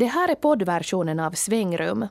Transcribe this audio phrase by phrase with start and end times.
[0.00, 2.06] Det här är poddversionen av Svängrum.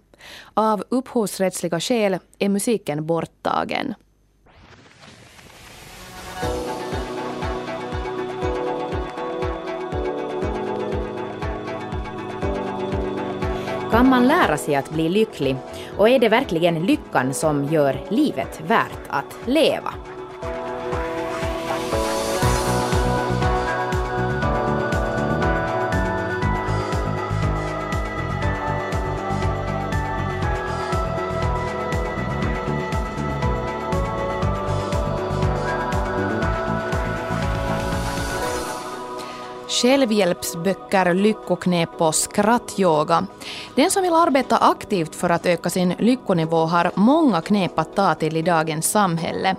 [0.53, 3.93] Av upphovsrättsliga skäl är musiken borttagen.
[13.91, 15.55] Kan man lära sig att bli lycklig?
[15.97, 19.93] Och är det verkligen lyckan som gör livet värt att leva?
[39.81, 43.27] Självhjälpsböcker, lyckoknep och skrattyoga.
[43.75, 48.15] Den som vill arbeta aktivt för att öka sin lyckonivå har många knep att ta
[48.15, 49.55] till i dagens samhälle.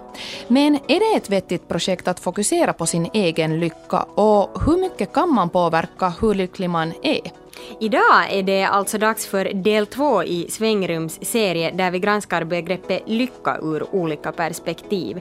[0.48, 5.12] Men är det ett vettigt projekt att fokusera på sin egen lycka och hur mycket
[5.12, 7.32] kan man påverka hur lycklig man är?
[7.80, 13.02] Idag är det alltså dags för del två i Svängrums serie där vi granskar begreppet
[13.06, 15.20] lycka ur olika perspektiv.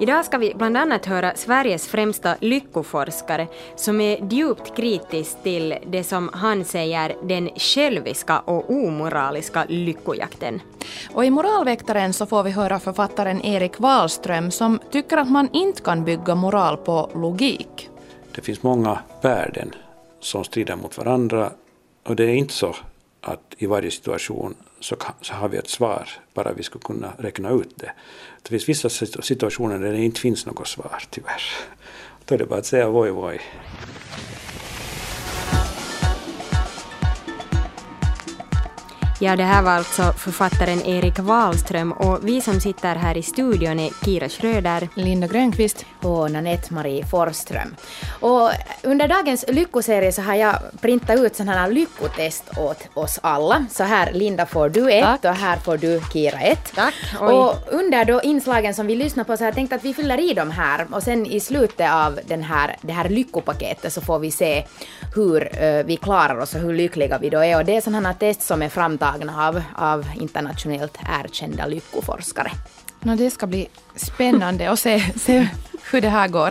[0.00, 6.04] Idag ska vi bland annat höra Sveriges främsta lyckoforskare som är djupt kritisk till det
[6.04, 10.60] som han säger den själviska och omoraliska lyckojakten.
[11.12, 15.82] Och i Moralväktaren så får vi höra författaren Erik Wahlström som tycker att man inte
[15.82, 17.90] kan bygga moral på logik.
[18.34, 19.74] Det finns många värden
[20.20, 21.50] som strider mot varandra
[22.06, 22.76] och det är inte så
[23.20, 27.50] att i varje situation så, så har vi ett svar, bara vi skulle kunna räkna
[27.50, 27.92] ut det.
[28.42, 28.88] Det finns vissa
[29.22, 31.42] situationer där det inte finns något svar, tyvärr.
[32.24, 33.40] Då är det bara att säga voj, voj.
[39.18, 43.80] Ja, det här var alltså författaren Erik Wahlström och vi som sitter här i studion
[43.80, 47.76] är Kira Schröder, Linda Grönqvist och Nanette-Marie Forström.
[48.20, 48.50] Och
[48.82, 53.66] under dagens lyckoserie så har jag printat ut sådana här lyckotest åt oss alla.
[53.70, 55.24] Så här Linda får du ett Tack.
[55.24, 56.72] och här får du Kira ett.
[56.74, 56.94] Tack.
[57.20, 57.34] Oj.
[57.34, 60.30] Och under då inslagen som vi lyssnar på så har jag tänkt att vi fyller
[60.30, 64.18] i dem här och sen i slutet av den här, det här lyckopaketet så får
[64.18, 64.64] vi se
[65.14, 67.58] hur uh, vi klarar oss och hur lyckliga vi då är.
[67.58, 72.50] Och det är sådana här test som är framtagna av, av internationellt erkända lyckoforskare.
[73.00, 75.48] No, det ska bli spännande att se, se
[75.90, 76.50] hur det här går.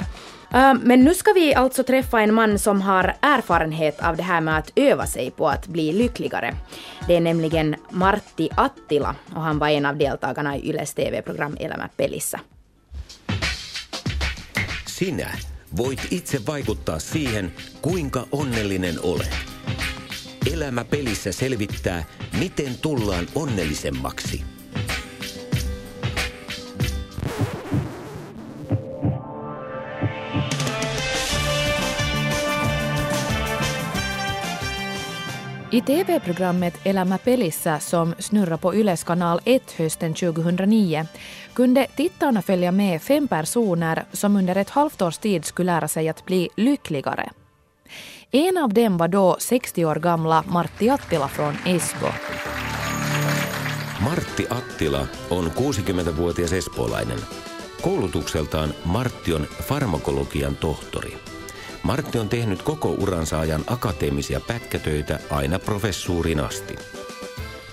[0.55, 4.41] Uh, men nu ska vi alltså träffa en man som har erfarenhet av det här
[4.41, 6.55] med att öva sig på att bli lyckligare.
[7.07, 11.89] Det är nämligen Martti Attila och han var en av deltagarna i Yles TV-program Elämä
[11.97, 12.39] pelissä.
[14.85, 15.29] Sinä
[15.77, 19.54] voit itse vaikuttaa siihen, kuinka onnellinen olet.
[20.53, 22.03] Elämä pelissä selvittää,
[22.39, 24.43] miten tullaan onnellisemmaksi.
[35.71, 41.09] I TV-programmet Elämä pelissä som snurrar på Yles kanal 1 hösten 2009
[41.55, 46.09] kunde tittarna följa med fem personer som under ett halvt års tid skulle lära sig
[46.09, 47.44] att bli lyckligare.
[48.33, 52.07] En av dem var då 60 år gamla Martti Attila från Esbo.
[53.99, 57.19] Martti Attila on 60-vuotias espoolainen.
[57.81, 61.17] Koulutukseltaan Martti on farmakologian tohtori.
[61.83, 66.75] Martti on tehnyt koko uransa ajan akateemisia pätkätöitä aina professuuriin asti.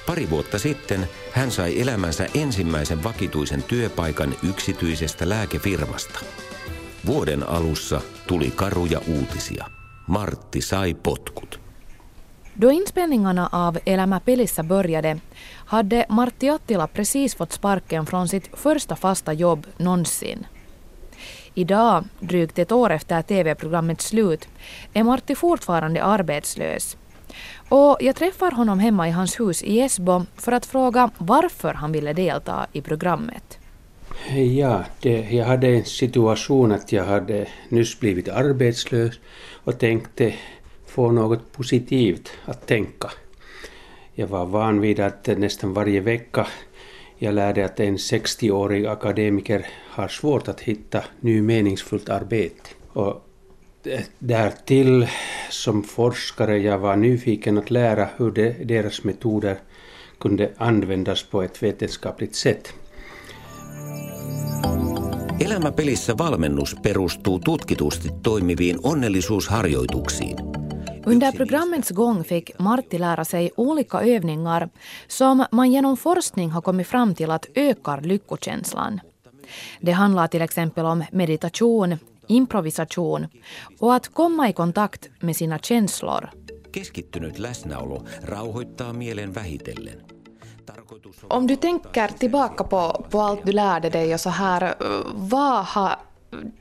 [0.06, 6.20] Pari vuotta sitten hän sai elämänsä ensimmäisen vakituisen työpaikan yksityisestä lääkefirmasta.
[7.06, 9.81] Vuoden alussa tuli karuja uutisia.
[10.12, 11.58] Martti sai potkut.
[12.54, 15.20] Då inspelningarna av Elämä pelissä började
[15.66, 20.46] hade Martti Attila precis fått sparken från sitt första fasta jobb någonsin.
[21.54, 24.48] Idag, drygt ett år efter TV-programmets slut,
[24.92, 26.96] är Martti fortfarande arbetslös.
[27.68, 31.92] Och jag träffar honom hemma i hans hus i Esbo för att fråga varför han
[31.92, 33.61] ville delta i programmet.
[34.36, 39.20] Ja, det, jag hade en situation att jag hade nyss blivit arbetslös
[39.64, 40.34] och tänkte
[40.86, 43.10] få något positivt att tänka.
[44.14, 46.46] Jag var van vid att nästan varje vecka
[47.18, 52.70] jag lärde att en 60-årig akademiker har svårt att hitta ny meningsfullt arbete.
[52.92, 53.28] Och
[54.18, 55.06] därtill
[55.50, 59.58] som forskare jag var nyfiken att lära hur de, deras metoder
[60.18, 62.74] kunde användas på ett vetenskapligt sätt.
[65.40, 70.36] Elämäpelissä valmennus perustuu tutkitusti toimiviin onnellisuusharjoituksiin.
[71.06, 74.68] Under programmets gång fick Martti lära sig olika övningar
[75.08, 79.00] som man genom forskning har kommit fram till att ökar lyckokänslan.
[79.80, 83.26] Det handlar till exempel om meditation, improvisation
[83.80, 86.30] och att komma i kontakt med sina känslor.
[86.74, 90.11] Keskittynyt läsnäolo rauhoittaa mielen vähitellen.
[91.28, 94.74] Om du tänker tillbaka på, på allt du lärde dig och så här,
[95.14, 95.96] vad har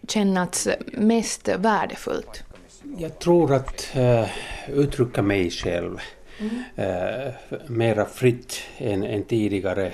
[0.07, 2.43] kännats mest värdefullt?
[2.97, 4.27] Jag tror att uh,
[4.69, 5.99] uttrycka mig själv
[6.39, 6.63] mm.
[6.89, 7.33] uh,
[7.67, 9.93] mera fritt än, än tidigare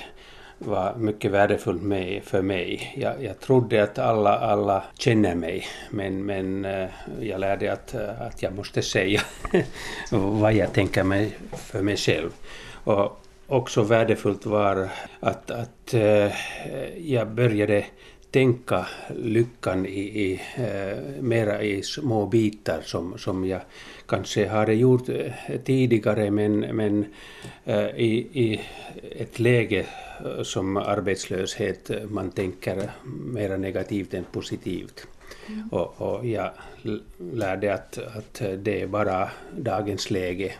[0.57, 2.93] var mycket värdefullt med, för mig.
[2.97, 6.87] Jag, jag trodde att alla, alla känner mig, men, men uh,
[7.21, 9.21] jag lärde att, uh, att jag måste säga
[10.11, 12.29] vad jag tänker mig för mig själv.
[12.83, 14.89] Och också värdefullt var
[15.19, 16.31] att, att uh,
[16.97, 17.85] jag började
[18.31, 23.61] tänka lyckan i, i, eh, mera i små bitar som, som jag
[24.05, 25.31] kanske hade gjort eh,
[25.63, 27.05] tidigare men, men
[27.65, 28.61] eh, i, i
[29.11, 29.85] ett läge
[30.25, 32.91] eh, som arbetslöshet eh, man tänker
[33.33, 35.07] mera negativt än positivt.
[35.47, 35.69] Mm.
[35.69, 36.51] Och, och jag
[37.33, 40.53] lärde att, att det är bara dagens läge.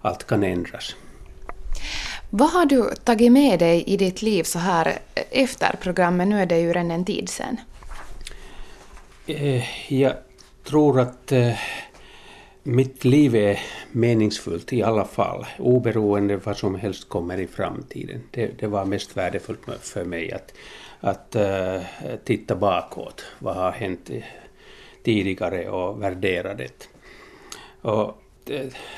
[0.00, 0.96] Allt kan ändras.
[2.30, 4.98] Vad har du tagit med dig i ditt liv så här
[5.30, 6.28] efter programmet?
[6.28, 7.56] Nu är det ju redan en tid sedan.
[9.26, 10.12] Eh, jag
[10.64, 11.52] tror att eh,
[12.62, 13.60] mitt liv är
[13.92, 18.22] meningsfullt i alla fall, oberoende vad som helst kommer i framtiden.
[18.30, 20.54] Det, det var mest värdefullt för mig att,
[21.00, 21.82] att uh,
[22.24, 24.10] titta bakåt, vad har hänt
[25.04, 26.88] tidigare och värdera det.
[27.82, 28.22] Och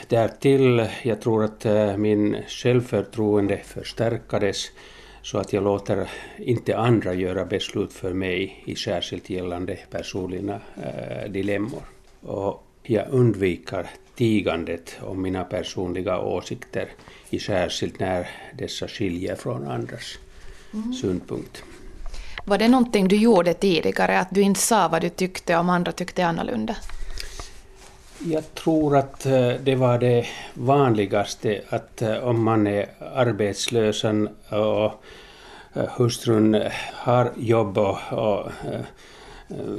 [0.09, 4.71] därtill, jag tror att eh, min självförtroende förstärkades
[5.23, 11.31] så att jag låter inte andra göra beslut för mig i särskilt gällande personliga äh,
[11.31, 11.83] dilemmor.
[12.21, 16.89] Och jag undviker tigandet om mina personliga åsikter,
[17.31, 20.19] i särskilt när dessa skiljer från andras
[20.75, 20.93] mm.
[20.93, 21.63] synpunkt.
[22.45, 25.93] Var det någonting du gjorde tidigare, att du inte sa vad du tyckte om andra
[25.93, 26.77] tyckte annorlunda?
[28.25, 35.05] Jag tror att eh, det var det vanligaste att eh, om man är arbetslös och
[35.75, 36.63] eh, hustrun
[36.93, 38.51] har jobb och, och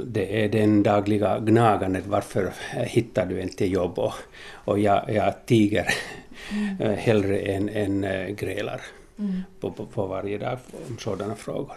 [0.06, 4.14] det är den dagliga gnagandet varför hittar du inte jobb och,
[4.52, 5.94] och jag, jag tiger
[6.50, 6.96] mm.
[6.98, 8.06] hellre än, än
[8.36, 8.80] grälar
[9.18, 9.42] mm.
[9.60, 11.76] på, på, på, varje dag om sådana frågor.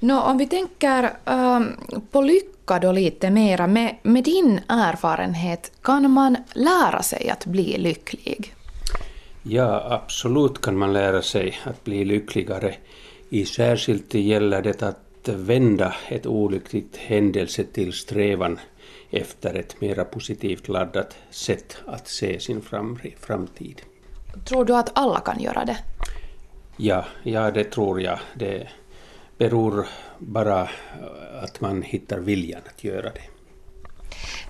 [0.00, 1.76] Nå, om vi tänker um,
[2.10, 7.78] på lycka då lite mera, med, med din erfarenhet, kan man lära sig att bli
[7.78, 8.54] lycklig?
[9.42, 12.74] Ja, absolut kan man lära sig att bli lyckligare.
[13.28, 18.58] I särskilt gäller det att vända ett olyckligt händelse till strävan
[19.10, 23.82] efter ett mera positivt laddat sätt att se sin fram, framtid.
[24.44, 25.76] Tror du att alla kan göra det?
[26.76, 28.18] Ja, ja det tror jag.
[28.34, 28.68] Det
[29.38, 29.86] beror
[30.18, 30.68] bara
[31.42, 33.22] att man hittar viljan att göra det.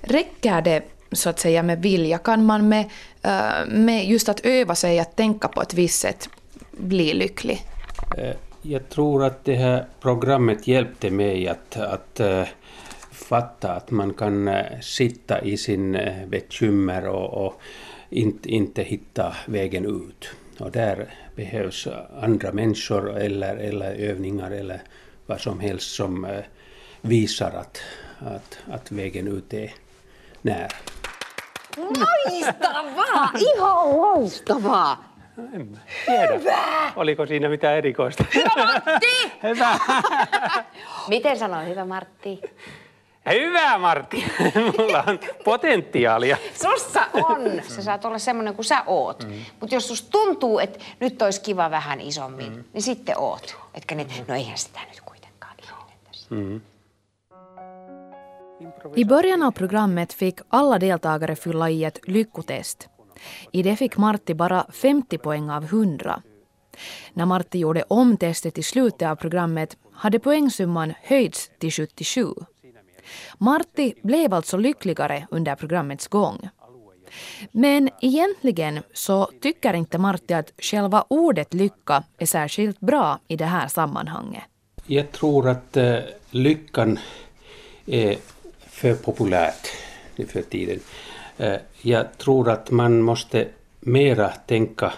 [0.01, 0.83] Räcker det
[1.13, 2.19] så att säga med vilja?
[2.19, 2.85] Kan man med,
[3.23, 6.29] eh, med just att öva sig att tänka på ett visst sätt
[6.71, 7.63] bli lycklig?
[8.19, 12.21] Eh, jag tror att det här programmet hjälpte mig att, att
[13.13, 14.51] fatta att man kan
[14.83, 15.99] sitta i sin
[16.29, 17.61] bekymmer och, och
[18.11, 20.31] inte, inte hitta vägen ut.
[20.61, 21.89] Och där behövs
[22.23, 24.81] andra människor eller, eller övningar eller
[25.27, 26.41] vad som helst som uh,
[27.01, 27.83] visar att,
[28.19, 29.73] att, att vägen ut är
[30.43, 30.69] nära.
[31.77, 33.31] Loistavaa!
[33.39, 35.09] Ihan loistavaa!
[36.09, 36.93] Hyvä!
[36.97, 38.25] Oliko siinä mitään erikoista?
[38.35, 39.33] Hyvä Martti!
[39.49, 39.79] Hyvä!
[41.09, 42.41] Miten sanoin hyvä Martti?
[43.29, 44.25] Hyvä Martti!
[44.79, 46.37] Mulla on potentiaalia.
[46.55, 47.41] Sussa on!
[47.69, 49.25] Sä saat olla semmoinen kuin sä oot.
[49.25, 49.33] Mm.
[49.61, 52.65] Mutta jos susta tuntuu, että nyt olisi kiva vähän isommin, mm.
[52.73, 53.57] niin sitten oot.
[53.75, 56.35] Etkä nyt, no eihän sitä nyt kuitenkaan ihminen tässä.
[56.35, 56.61] Mm.
[58.97, 62.89] I början av programmet fick alla deltagare fylla i ett lyckotest.
[63.53, 66.23] I det fick Martti bara 50 poäng av 100.
[67.15, 72.35] När Martti gjorde om testet i slutet av programmet hade poängsumman höjts till 77.
[73.39, 76.49] Martti blev alltså lyckligare under programmets gång.
[77.53, 83.45] Men egentligen så tycker inte Martti att själva ordet lycka är särskilt bra i det
[83.45, 84.43] här sammanhanget.
[84.87, 85.99] Jag tror att uh,
[86.31, 86.99] lyckan
[87.87, 88.17] är
[88.67, 89.69] för populärt
[90.17, 90.81] nu för tiden.
[91.41, 93.49] Uh, jag tror att man måste
[93.81, 94.93] mera tänka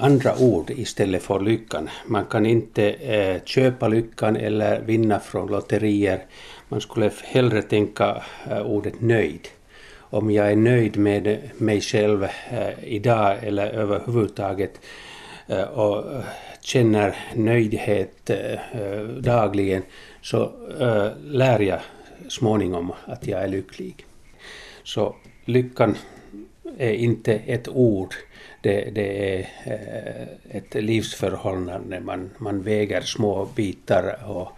[0.00, 1.88] andra ord istället för lyckan.
[2.06, 6.24] Man kan inte eh, köpa lyckan eller vinna från lotterier.
[6.68, 9.48] Man skulle hellre tänka eh, ordet nöjd.
[10.10, 14.80] Om jag är nöjd med mig själv eh, idag eller överhuvudtaget
[15.46, 16.04] eh, och
[16.60, 18.30] känner nöjdhet
[19.20, 19.82] dagligen
[20.22, 20.52] så
[21.24, 21.80] lär jag
[22.28, 24.06] småningom att jag är lycklig.
[24.82, 25.14] Så
[25.44, 25.96] lyckan
[26.78, 28.14] är inte ett ord.
[28.60, 32.00] Det, det är eh, ett livsförhållande.
[32.00, 34.52] Man, man väger små bitar och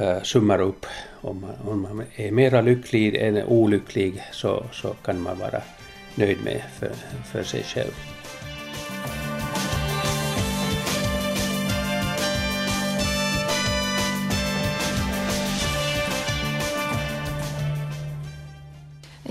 [0.00, 0.86] uh, summar upp.
[1.20, 5.62] Om man, om man är mera lycklig än olycklig så, så kan man vara
[6.14, 6.90] nöjd med för,
[7.32, 8.13] för sig själv.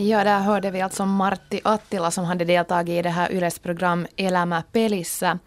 [0.03, 4.07] Ja, där hörde vi alltså Martti Attila som hade deltagit i det här Yles program
[4.17, 5.39] Elämä pelissä.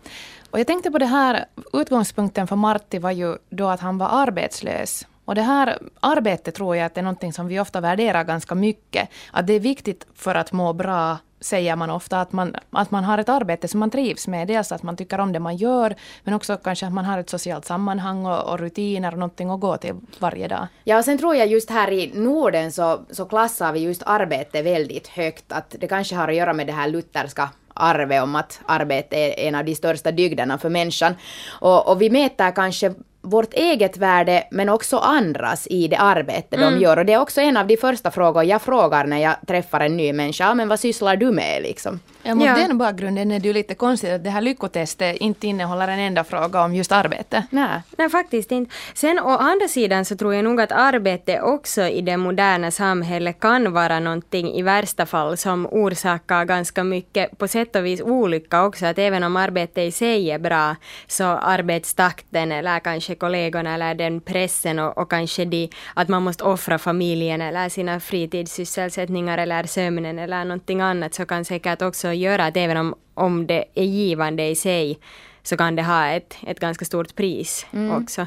[0.51, 4.09] Och jag tänkte på det här, utgångspunkten för Martti var ju då att han var
[4.09, 5.07] arbetslös.
[5.25, 8.55] Och det här arbetet tror jag att det är någonting som vi ofta värderar ganska
[8.55, 9.09] mycket.
[9.31, 13.05] Att det är viktigt för att må bra säger man ofta att man, att man
[13.05, 14.49] har ett arbete som man trivs med.
[14.49, 17.31] Dels att man tycker om det man gör, men också kanske att man har ett
[17.31, 20.67] socialt sammanhang och, och rutiner och någonting att gå till varje dag.
[20.85, 24.62] Ja, och sen tror jag just här i Norden så, så klassar vi just arbete
[24.62, 25.53] väldigt högt.
[25.53, 29.49] Att det kanske har att göra med det här lutherska arvet om att arbete är
[29.49, 31.15] en av de största dygderna för människan.
[31.61, 32.95] Och, och vi mäter kanske
[33.26, 36.73] vårt eget värde men också andras i det arbete mm.
[36.73, 36.97] de gör.
[36.97, 39.97] Och det är också en av de första frågor jag frågar när jag träffar en
[39.97, 40.54] ny människa.
[40.54, 42.00] Men vad sysslar du med liksom?
[42.23, 42.54] Ja, mot ja.
[42.54, 46.25] den bakgrunden är det ju lite konstigt att det här lyckotestet inte innehåller en enda
[46.25, 47.42] fråga om just arbete.
[47.50, 47.83] Nej.
[47.99, 48.75] Nej, faktiskt inte.
[48.95, 53.40] Sen å andra sidan så tror jag nog att arbete också i det moderna samhället
[53.40, 58.64] kan vara någonting i värsta fall som orsakar ganska mycket på sätt och vis olycka
[58.64, 58.87] också.
[58.87, 64.21] Att även om arbete i sig är bra så arbetstakten eller kanske kollegorna eller den
[64.21, 70.19] pressen och, och kanske de, att man måste offra familjen eller sina fritidssysselsättningar eller sömnen
[70.19, 74.47] eller någonting annat så kan säkert också göra att även om, om det är givande
[74.47, 74.99] i sig
[75.43, 78.03] så kan det ha ett, ett ganska stort pris mm.
[78.03, 78.27] också.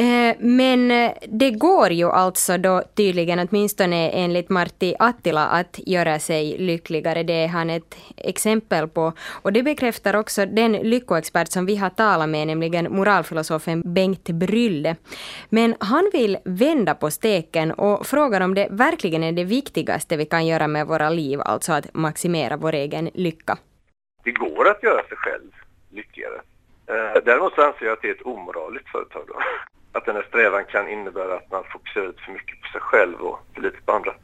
[0.00, 6.18] Eh, men eh, det går ju alltså då tydligen, åtminstone enligt Martti Attila, att göra
[6.18, 7.22] sig lyckligare.
[7.22, 9.12] Det är han ett exempel på.
[9.42, 14.96] Och det bekräftar också den lyckoexpert som vi har talat med, nämligen moralfilosofen Bengt Brylle.
[15.48, 20.24] Men han vill vända på steken och frågar om det verkligen är det viktigaste vi
[20.24, 23.58] kan göra med våra liv, alltså att maximera vår egen lycka.
[24.24, 25.50] Det går att göra sig själv
[25.90, 26.40] lyckligare.
[26.86, 29.22] Eh, däremot så anser jag att det är ett omoraliskt företag.
[29.28, 29.34] Då
[29.92, 33.38] att den här strävan kan innebära att man fokuserar för mycket på sig själv och
[33.54, 34.14] för lite på andra.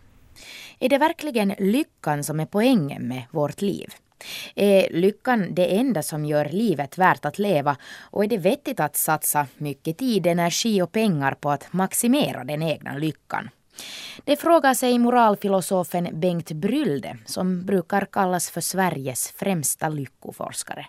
[0.78, 3.94] Är det verkligen lyckan som är poängen med vårt liv?
[4.54, 7.76] Är lyckan det enda som gör livet värt att leva
[8.10, 12.62] och är det vettigt att satsa mycket tid, energi och pengar på att maximera den
[12.62, 13.50] egna lyckan?
[14.24, 20.86] Det frågar sig moralfilosofen Bengt Brylde som brukar kallas för Sveriges främsta lyckoforskare.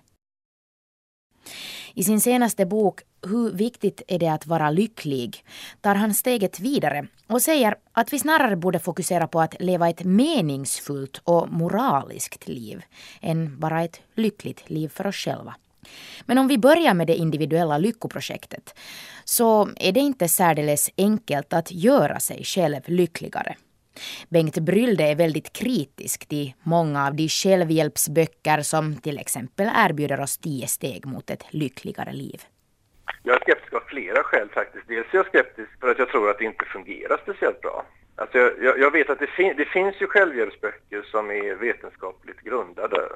[1.98, 5.46] I sin senaste bok Hur viktigt är det att vara lycklig
[5.82, 10.04] tar han steget vidare och säger att vi snarare borde fokusera på att leva ett
[10.04, 12.82] meningsfullt och moraliskt liv
[13.22, 15.56] än bara ett lyckligt liv för oss själva.
[16.26, 18.76] Men om vi börjar med det individuella lyckoprojektet
[19.26, 23.56] så är det inte särdeles enkelt att göra sig själv lyckligare.
[24.30, 30.38] Bengt Brylde är väldigt kritisk till många av de självhjälpsböcker som till exempel erbjuder oss
[30.38, 32.42] tio steg mot ett lyckligare liv.
[33.24, 34.88] Jag är skeptisk av flera skäl faktiskt.
[34.88, 37.86] Dels är jag skeptisk för att jag tror att det inte fungerar speciellt bra.
[38.16, 43.10] Alltså jag, jag vet att det, fin det finns ju självhjälpsböcker som är vetenskapligt grundade,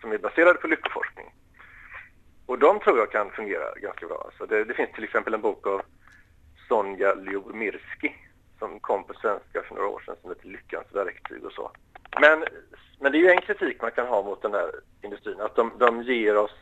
[0.00, 1.26] som är baserade på lyckoforskning.
[2.46, 4.22] Och de tror jag kan fungera ganska bra.
[4.24, 5.82] Alltså det, det finns till exempel en bok av
[6.68, 8.14] Sonja Ljubomirski
[8.58, 11.70] som kom på svenska för några år sedan som heter Lyckans verktyg och så.
[12.20, 12.44] Men,
[13.00, 14.70] men det är ju en kritik man kan ha mot den här
[15.02, 16.54] industrin, att de, de ger oss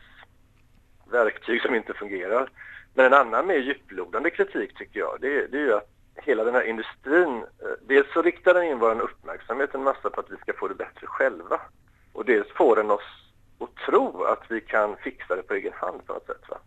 [1.11, 2.49] verktyg som inte fungerar.
[2.93, 6.53] Men en annan mer djuplodande kritik tycker jag, det, det är ju att hela den
[6.53, 10.37] här industrin, eh, dels så riktar den in vår uppmärksamhet en massa på att vi
[10.37, 11.61] ska få det bättre själva.
[12.13, 16.05] Och dels får den oss att tro att vi kan fixa det på egen hand
[16.05, 16.49] på något sätt.
[16.49, 16.57] Va?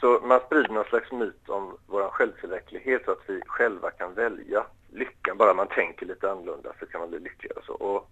[0.00, 4.66] Så man sprider någon slags myt om vår självtillräcklighet och att vi själva kan välja
[4.92, 5.36] lyckan.
[5.36, 7.58] Bara man tänker lite annorlunda så kan man bli lyckligare.
[7.66, 7.72] Så.
[7.72, 8.10] Och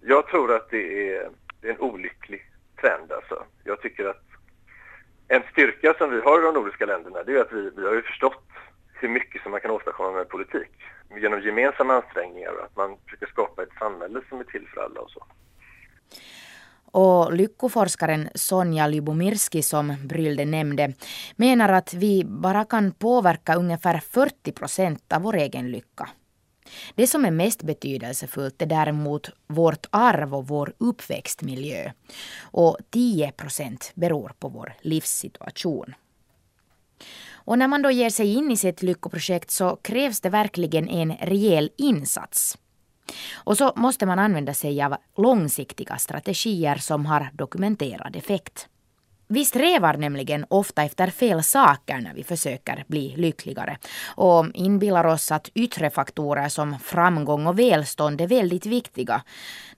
[0.00, 3.12] jag tror att det är, det är en olycklig trend.
[3.12, 3.44] Alltså.
[3.64, 4.22] Jag tycker att
[5.28, 7.94] en styrka som vi har i de nordiska länderna det är att vi, vi har
[7.94, 8.44] ju förstått
[8.92, 10.70] hur mycket som man kan åstadkomma med politik
[11.16, 15.00] genom gemensamma ansträngningar och att man försöker skapa ett samhälle som är till för alla
[15.00, 15.26] och så.
[16.94, 20.92] Och lyckoforskaren Sonja Lybomirski som Brylde nämnde
[21.36, 26.08] menar att vi bara kan påverka ungefär 40 procent av vår egen lycka.
[26.94, 31.92] Det som är mest betydelsefullt är däremot vårt arv och vår uppväxtmiljö.
[32.40, 35.94] Och 10 procent beror på vår livssituation.
[37.32, 41.12] Och när man då ger sig in i sitt lyckoprojekt så krävs det verkligen en
[41.20, 42.58] rejäl insats.
[43.34, 48.68] Och så måste man använda sig av långsiktiga strategier som har dokumenterad effekt.
[49.28, 55.32] Vi strävar nämligen ofta efter fel saker när vi försöker bli lyckligare och inbillar oss
[55.32, 59.22] att yttre faktorer som framgång och välstånd är väldigt viktiga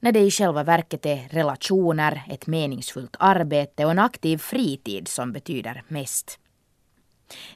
[0.00, 5.33] när det i själva verket är relationer, ett meningsfullt arbete och en aktiv fritid som
[5.33, 6.38] betyder mest.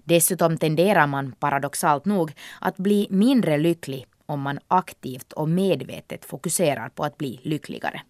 [0.05, 6.89] Dessutom tenderar man paradoxalt nog att bli mindre lycklig om man aktivt och medvetet fokuserar
[6.89, 8.01] på att bli lyckligare.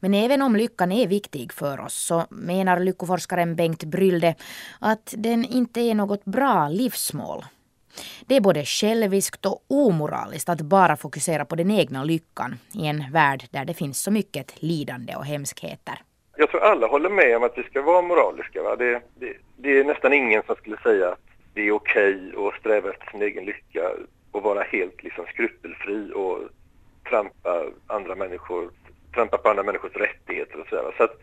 [0.00, 4.34] Men även om lyckan är viktig för oss så menar lyckoforskaren Bengt Brylde
[4.80, 7.44] att den inte är något bra livsmål.
[8.26, 13.12] Det är både själviskt och omoraliskt att bara fokusera på den egna lyckan i en
[13.12, 15.94] värld där det finns så mycket lidande och hemskheter.
[16.36, 18.62] Jag tror alla håller med om att vi ska vara moraliska.
[18.62, 18.76] Va?
[18.76, 21.20] Det, det, det är nästan ingen som skulle säga att
[21.54, 23.90] det är okej okay att sträva efter sin egen lycka
[24.34, 26.38] och vara helt liksom skrupelfri och
[27.08, 28.70] trampa andra människor
[29.14, 30.94] trampa på andra människors rättigheter och sådär.
[30.96, 31.20] Så att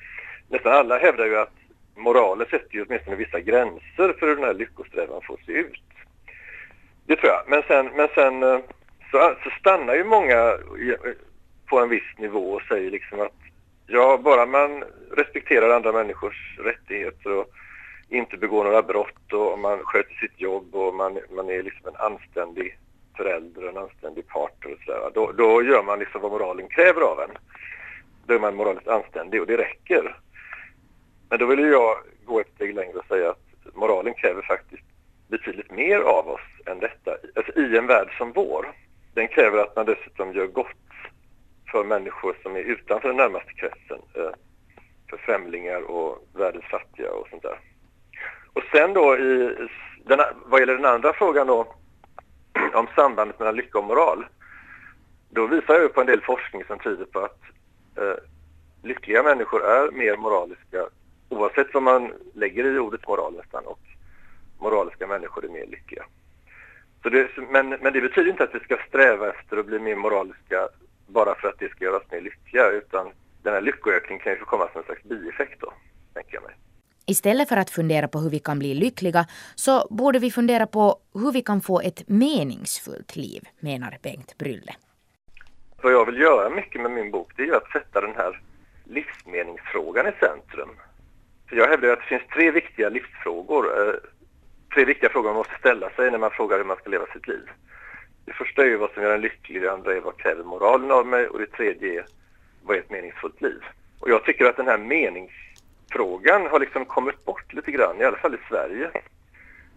[0.49, 1.53] nästan alla hävdar ju att
[1.95, 5.83] moralen sätter ju åtminstone vissa gränser för hur den här lyckosträvan får se ut.
[7.05, 7.43] Det tror jag.
[7.47, 8.59] Men sen, men sen eh,
[9.11, 10.57] så, så stannar ju många
[11.65, 13.39] på en viss nivå och säger liksom att
[13.87, 17.49] ja, bara man respekterar andra människors rättigheter och
[18.09, 21.95] inte begår några brott och man sköter sitt jobb och man, man är liksom en
[21.95, 22.77] anständig
[23.17, 25.11] förälder, en anständig partner och sådär.
[25.13, 27.37] Då, då gör man liksom vad moralen kräver av en
[28.27, 30.17] då är man moraliskt anständig och det räcker.
[31.29, 34.83] Men då vill jag gå ett steg längre och säga att moralen kräver faktiskt
[35.27, 37.17] betydligt mer av oss än detta.
[37.35, 38.65] Alltså i en värld som vår.
[39.13, 40.67] Den kräver att man dessutom gör gott
[41.71, 43.99] för människor som är utanför den närmaste kretsen.
[44.13, 44.31] Eh,
[45.09, 47.59] för främlingar och världens fattiga och sånt där.
[48.53, 49.55] Och sen då i,
[50.05, 51.75] den, vad gäller den andra frågan då
[52.73, 54.25] om sambandet mellan lycka och moral.
[55.29, 57.41] Då visar jag på en del forskning som tyder på att
[57.97, 58.23] eh,
[58.83, 60.87] lyckliga människor är mer moraliska
[61.29, 63.79] oavsett vad man lägger i ordet moral nästan och
[64.59, 66.03] moraliska människor är mer lyckliga.
[67.03, 69.95] Så det, men, men det betyder inte att vi ska sträva efter att bli mer
[69.95, 70.69] moraliska
[71.07, 73.11] bara för att det ska göra oss mer lyckliga utan
[73.43, 75.73] den här lyckoökningen kan ju få komma som en slags bieffekt då,
[76.13, 76.55] tänker jag mig.
[77.11, 80.95] Istället för att fundera på hur vi kan bli lyckliga så borde vi fundera på
[81.13, 84.73] hur vi kan få ett meningsfullt liv, menar Bengt Brylle.
[85.83, 88.41] Vad jag vill göra mycket med min bok det är att sätta den här
[88.83, 90.69] livsmeningsfrågan i centrum.
[91.49, 93.93] För jag hävdar att det finns tre viktiga livsfrågor, eh,
[94.73, 97.27] tre viktiga frågor man måste ställa sig när man frågar hur man ska leva sitt
[97.27, 97.45] liv.
[98.25, 100.91] Det första är ju vad som gör en lycklig, det andra är vad kräver moralen
[100.91, 102.05] av mig och det tredje är
[102.63, 103.61] vad är ett meningsfullt liv?
[103.99, 104.77] Och jag tycker att den här
[105.91, 108.91] frågan har liksom kommit bort lite grann, i alla fall i Sverige.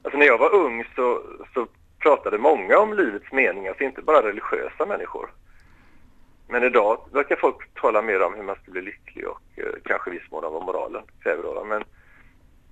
[0.03, 1.23] Alltså när jag var ung så,
[1.55, 1.67] så
[1.99, 5.31] pratade många om livets mening, alltså inte bara religiösa människor.
[6.49, 10.11] Men idag verkar folk tala mer om hur man ska bli lycklig och eh, kanske
[10.11, 11.65] viss mån av vad moralen kräver.
[11.65, 11.85] Men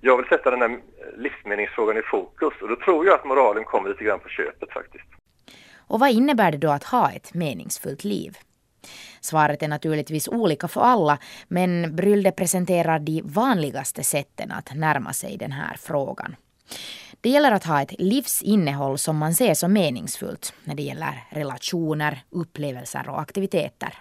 [0.01, 0.79] jag vill sätta den här
[1.17, 5.05] livsmeningsfrågan i fokus och då tror jag att moralen kommer lite grann på köpet faktiskt.
[5.87, 8.37] Och vad innebär det då att ha ett meningsfullt liv?
[9.21, 11.17] Svaret är naturligtvis olika för alla,
[11.47, 16.35] men Brylde presenterar de vanligaste sätten att närma sig den här frågan.
[17.21, 22.23] Det gäller att ha ett livsinnehåll som man ser som meningsfullt när det gäller relationer,
[22.29, 23.93] upplevelser och aktiviteter.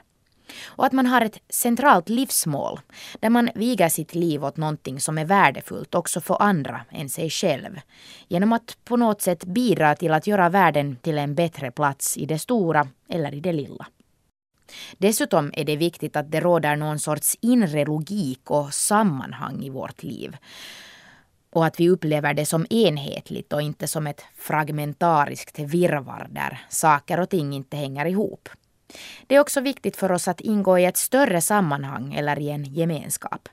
[0.65, 2.81] Och att man har ett centralt livsmål
[3.21, 7.31] där man viger sitt liv åt någonting som är värdefullt också för andra än sig
[7.31, 7.81] själv.
[8.29, 12.27] Genom att på något sätt bidra till att göra världen till en bättre plats i
[12.27, 13.87] det stora eller i det lilla.
[14.99, 20.03] Dessutom är det viktigt att det råder någon sorts inre logik och sammanhang i vårt
[20.03, 20.37] liv
[21.53, 27.21] och att vi upplever det som enhetligt och inte som ett fragmentariskt virrvarr där saker
[27.21, 28.49] och ting inte hänger ihop.
[29.27, 32.65] Det är också viktigt för oss att ingå i ett större sammanhang eller i en
[32.65, 33.49] gemenskap.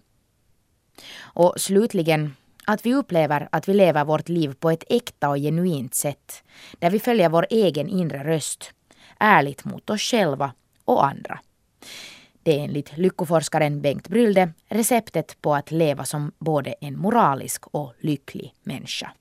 [1.19, 5.95] Och slutligen att vi upplever att vi lever vårt liv på ett äkta och genuint
[5.95, 6.43] sätt
[6.79, 8.71] där vi följer vår egen inre röst,
[9.19, 10.53] ärligt mot oss själva
[10.93, 11.39] och andra.
[12.43, 17.93] Det är enligt lyckoforskaren Bengt Brylde receptet på att leva som både en moralisk och
[17.99, 19.11] lycklig människa.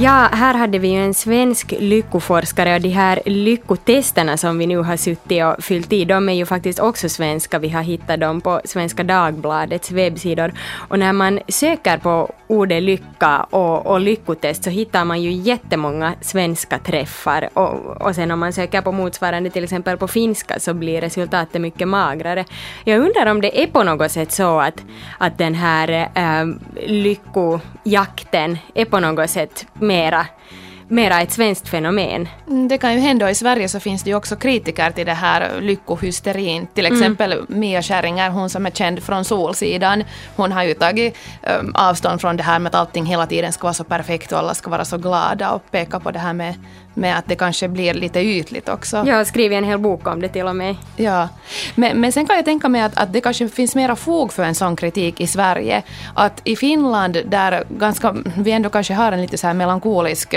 [0.00, 4.78] Ja, här hade vi ju en svensk lyckoforskare och de här lyckotesterna som vi nu
[4.78, 7.58] har suttit och fyllt i, de är ju faktiskt också svenska.
[7.58, 10.52] Vi har hittat dem på Svenska Dagbladets webbsidor.
[10.88, 16.14] Och när man söker på ordet lycka och, och lyckotest så hittar man ju jättemånga
[16.20, 17.48] svenska träffar.
[17.54, 21.60] Och, och sen om man söker på motsvarande till exempel på finska så blir resultatet
[21.60, 22.44] mycket magrare.
[22.84, 24.82] Jag undrar om det är på något sätt så att,
[25.18, 26.46] att den här äh,
[26.86, 30.26] lyckojakten är på något sätt mera
[30.88, 32.28] mera ett svenskt fenomen.
[32.48, 33.30] Mm, det kan ju hända.
[33.30, 36.66] I Sverige så finns det ju också kritiker till det här lyckohysterin.
[36.66, 36.98] Till mm.
[36.98, 37.46] exempel mm.
[37.48, 40.04] Mia Skäringer, hon som är känd från Solsidan.
[40.36, 41.16] Hon har ju tagit
[41.60, 44.38] um, avstånd från det här med att allting hela tiden ska vara så perfekt och
[44.38, 46.54] alla ska vara så glada och peka på det här med,
[46.94, 49.04] med att det kanske blir lite ytligt också.
[49.06, 50.76] Jag har skrivit en hel bok om det till och med.
[50.96, 51.28] Ja,
[51.74, 54.42] men, men sen kan jag tänka mig att, att det kanske finns mera fog för
[54.42, 55.82] en sån kritik i Sverige.
[56.14, 60.34] Att i Finland, där ganska, vi ändå kanske har en lite så här melankolisk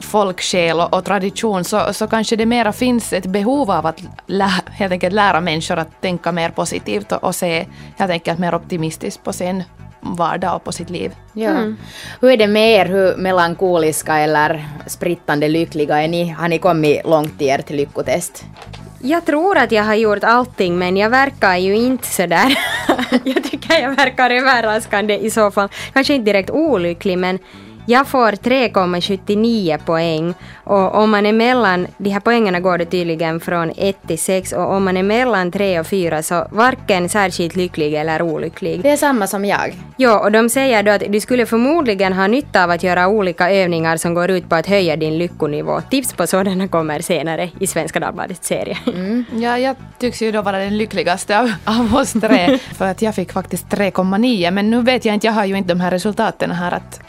[0.00, 4.50] folksjäl och, och, tradition så, så kanske det mera finns ett behov av att lä,
[4.66, 9.24] helt enkelt lära människor att tänka mer positivt och, och se helt enkelt mer optimistiskt
[9.24, 9.64] på sin
[10.02, 11.12] vardag och på sitt liv.
[11.32, 11.50] Ja.
[11.50, 11.76] Mm.
[12.20, 12.86] Hur är det med er?
[12.86, 16.28] Hur melankoliska eller sprittande lyckliga är ni?
[16.28, 18.44] Har ni kommit långt i ert lyckotest?
[19.04, 22.58] Jag tror att jag har gjort allting men jag verkar ju inte sådär.
[23.24, 25.68] jag tycker jag verkar överraskande i så fall.
[25.92, 27.38] Kanske inte direkt olycklig men
[27.86, 33.40] jag får 3,79 poäng och om man är mellan, de här poängerna går det tydligen
[33.40, 37.56] från 1 till 6 och om man är mellan 3 och 4 så varken särskilt
[37.56, 38.82] lycklig eller olycklig.
[38.82, 39.74] Det är samma som jag.
[39.96, 43.50] Ja, och de säger då att du skulle förmodligen ha nytta av att göra olika
[43.50, 45.80] övningar som går ut på att höja din lyckonivå.
[45.90, 48.78] Tips på sådana kommer senare i Svenska Dagbladets serie.
[48.86, 49.24] Mm.
[49.42, 53.14] Ja, jag tycks ju då vara den lyckligaste av, av oss tre för att jag
[53.14, 56.50] fick faktiskt 3,9 men nu vet jag inte, jag har ju inte de här resultaten
[56.50, 57.00] här att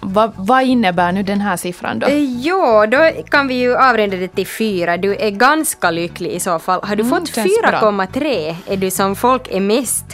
[0.00, 2.06] vad, vad, innebär nu den här siffran då?
[2.06, 4.96] Eh, jo, då kan vi ju avrunda det till fyra.
[4.96, 6.80] Du är ganska lycklig i så fall.
[6.82, 10.04] Har du mm, fått 4,3 är du som folk är mest.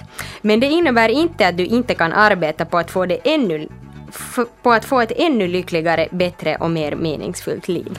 [0.42, 3.68] Men det innebär inte att du inte kan arbeta på att få det ännu
[4.62, 7.98] på att få ett ännu lyckligare, bättre och mer meningsfullt liv.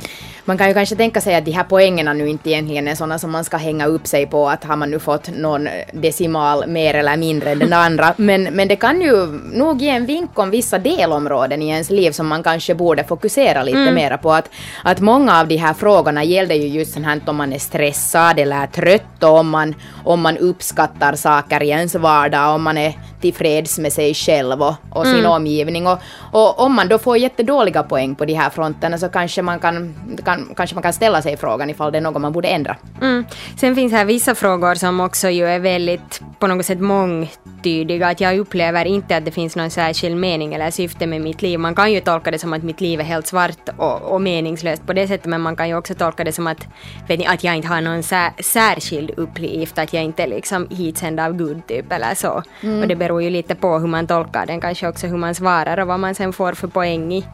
[0.50, 3.20] Man kan ju kanske tänka sig att de här poängerna nu inte egentligen är sådana
[3.20, 6.94] som man ska hänga upp sig på att har man nu fått någon decimal mer
[6.94, 8.14] eller mindre än den andra.
[8.18, 12.12] Men, men det kan ju nog ge en vink om vissa delområden i ens liv
[12.12, 13.96] som man kanske borde fokusera lite mm.
[13.96, 14.32] mera på.
[14.34, 14.50] Att,
[14.84, 18.40] att många av de här frågorna gällde ju just sånt här om man är stressad
[18.40, 22.94] eller trött och om man, om man uppskattar saker i ens vardag, om man är
[23.22, 25.32] tillfreds med sig själv och, och sin mm.
[25.32, 25.88] omgivning.
[25.88, 26.00] Och,
[26.32, 29.96] och om man då får jättedåliga poäng på de här fronterna så kanske man kan,
[30.26, 32.76] kan, kanske man kan ställa sig frågan ifall det är något man borde ändra.
[33.02, 33.26] Mm.
[33.58, 38.08] Sen finns här vissa frågor som också ju är väldigt på något sätt mångtydiga.
[38.08, 41.60] Att jag upplever inte att det finns någon särskild mening eller syfte med mitt liv.
[41.60, 44.86] Man kan ju tolka det som att mitt liv är helt svart och, och meningslöst
[44.86, 46.68] på det sättet men man kan ju också tolka det som att,
[47.08, 50.68] vet ni, att jag inte har någon sär, särskild uppgift, att jag inte är liksom
[50.70, 52.44] hitsänd av Gud typ eller så.
[52.62, 52.82] Mm.
[52.82, 55.78] Och det beror ju lite på hur man tolkar den, kanske också hur man svarar
[55.78, 57.26] och vad man sen får för poäng i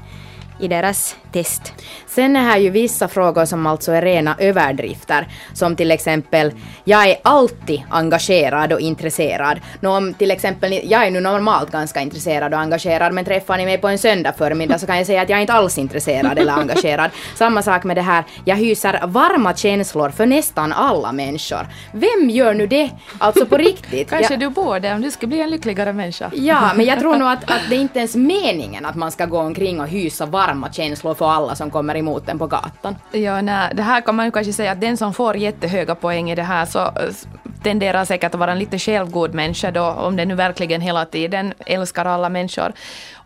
[0.60, 1.74] i deras test.
[2.08, 6.52] Sen är här ju vissa frågor som alltså är rena överdrifter, som till exempel
[6.84, 9.60] jag är alltid engagerad och intresserad.
[9.80, 13.66] Nå, om till exempel jag är nu normalt ganska intresserad och engagerad, men träffar ni
[13.66, 16.40] mig på en söndag förmiddag så kan jag säga att jag är inte alls intresserad
[16.40, 17.12] eller engagerad.
[17.36, 21.68] Samma sak med det här, jag hyser varma känslor för nästan alla människor.
[21.92, 22.90] Vem gör nu det?
[23.18, 24.10] Alltså på riktigt.
[24.16, 24.40] Kanske jag...
[24.40, 26.32] du borde om du ska bli en lyckligare människa.
[26.34, 29.26] Ja, men jag tror nog att, att det är inte ens meningen att man ska
[29.26, 32.96] gå omkring och hysa varma varma känslor för alla som kommer emot en på gatan.
[33.12, 36.32] Ja, nej, det här kan man ju kanske säga att den som får jättehöga poäng
[36.32, 36.92] i det här så eh,
[37.64, 41.54] tenderar säkert att vara en lite självgod människa då, om den nu verkligen hela tiden
[41.66, 42.74] älskar alla människor.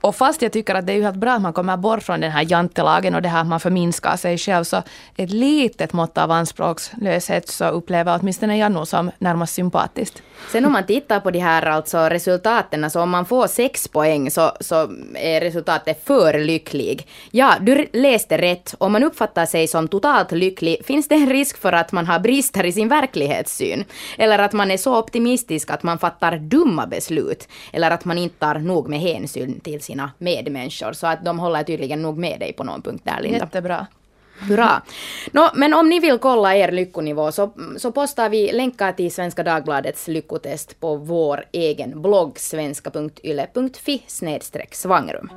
[0.02, 2.20] Och fast jag tycker att det är ju helt bra att man kommer bort från
[2.20, 4.84] den här jantelagen och det här att man förminskar sig själv, så
[5.18, 10.22] ett litet mått av anspråkslöshet så upplever åtminstone jag nog som närmast sympatiskt.
[10.52, 14.32] Sen om man tittar på de här alltså resultaten, så om man får sex poäng
[14.32, 17.08] så, så är resultatet för lycklig.
[17.32, 18.76] Ja, du läste rätt.
[18.78, 22.20] Om man uppfattar sig som totalt lycklig finns det en risk för att man har
[22.20, 23.86] brister i sin verklighetssyn.
[24.18, 27.48] Eller att man är så optimistisk att man fattar dumma beslut.
[27.74, 30.94] Eller att man inte tar nog med hänsyn till sina medmänniskor.
[30.94, 33.38] Så att de håller tydligen nog med dig på någon punkt där, Linda.
[33.38, 33.88] Jättebra.
[34.48, 34.82] Hurra!
[35.32, 39.44] No, men om ni vill kolla er lyckonivå så, så postar vi länkar till Svenska
[39.44, 44.04] Dagbladets lyckotest på vår egen blogg svenska.yle.fi
[44.72, 45.30] svangrum.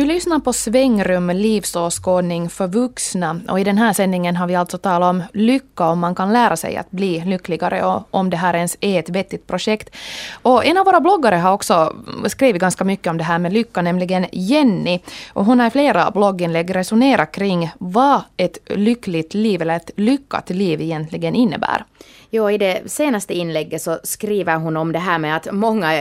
[0.00, 4.78] Du lyssnar på Svängrum livsåskådning för vuxna och i den här sändningen har vi alltså
[4.78, 8.54] talat om lycka, om man kan lära sig att bli lyckligare och om det här
[8.54, 9.96] ens är ett vettigt projekt.
[10.42, 13.82] Och en av våra bloggare har också skrivit ganska mycket om det här med lycka,
[13.82, 15.00] nämligen Jenny.
[15.32, 20.50] Och hon har i flera blogginlägg resonerat kring vad ett lyckligt liv eller ett lyckat
[20.50, 21.84] liv egentligen innebär.
[22.32, 25.92] Jo, i det senaste inlägget så skriver hon om det här med att många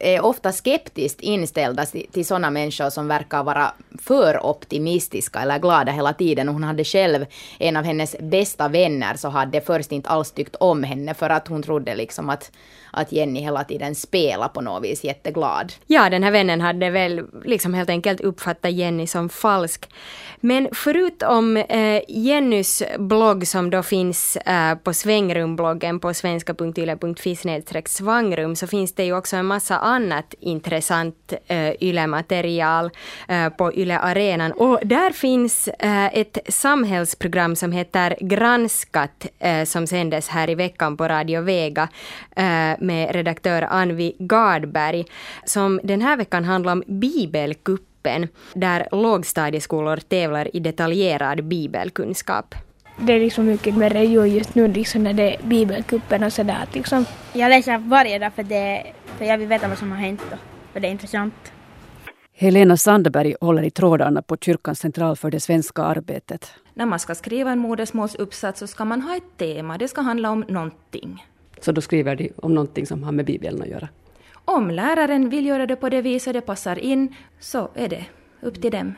[0.00, 6.12] är, ofta skeptiskt inställda till, sådana människor som verkar vara för optimistiska eller glada hela
[6.12, 6.48] tiden.
[6.48, 7.26] Och hon hade själv
[7.58, 11.48] en av hennes bästa vänner så hade först inte alls tyckt om henne för att
[11.48, 12.50] hon trodde liksom att
[12.98, 15.72] att Jenny hela tiden spelar på något vis jätteglad.
[15.86, 19.88] Ja, den här vännen hade väl liksom helt enkelt uppfattat Jenny som falsk.
[20.40, 27.36] Men förutom eh, Jennys blogg som då finns eh, på svängrumbloggen på svenska.yle.fi
[27.86, 32.90] svangrum så finns det ju också en massa annat intressant eh, yle-material
[33.28, 34.52] eh, på Yle Arenan.
[34.52, 40.96] Och där finns eh, ett samhällsprogram som heter Granskat eh, som sändes här i veckan
[40.96, 41.88] på Radio Vega
[42.36, 45.04] eh, med redaktör Anvi Gardberg
[45.44, 52.54] som den här veckan handlar om bibelkuppen där lågstadieskolor tävlar i detaljerad bibelkunskap.
[53.00, 56.66] Det är liksom mycket med religion just nu liksom när det är bibelkuppen och sådär.
[56.72, 57.04] Liksom.
[57.32, 58.86] Jag läser varje dag för, det,
[59.18, 60.36] för jag vill veta vad som har hänt då,
[60.72, 61.34] för det är intressant.
[62.40, 66.52] Helena Sandberg håller i trådarna på Kyrkans central för det svenska arbetet.
[66.74, 70.30] När man ska skriva en modersmålsuppsats så ska man ha ett tema, det ska handla
[70.30, 71.24] om någonting.
[71.60, 73.88] Så då skriver de om någonting som har med Bibeln att göra?
[74.44, 78.04] Om läraren vill göra det på det viset det passar in, så är det
[78.40, 78.94] upp till dem.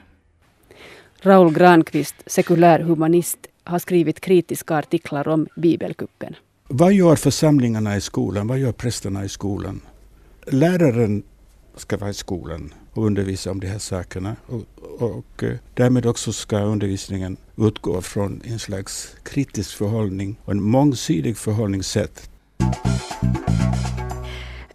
[1.23, 6.35] Raul Granqvist, sekulär humanist, har skrivit kritiska artiklar om bibelkuppen.
[6.68, 8.46] Vad gör församlingarna i skolan?
[8.46, 9.81] Vad gör prästerna i skolan?
[10.46, 11.23] Läraren
[11.77, 14.37] ska vara i skolan och undervisa om de här sakerna.
[14.46, 14.64] Och,
[15.03, 21.37] och eh, därmed också ska undervisningen utgå från en slags kritisk förhållning och en mångsidig
[21.37, 22.30] förhållningssätt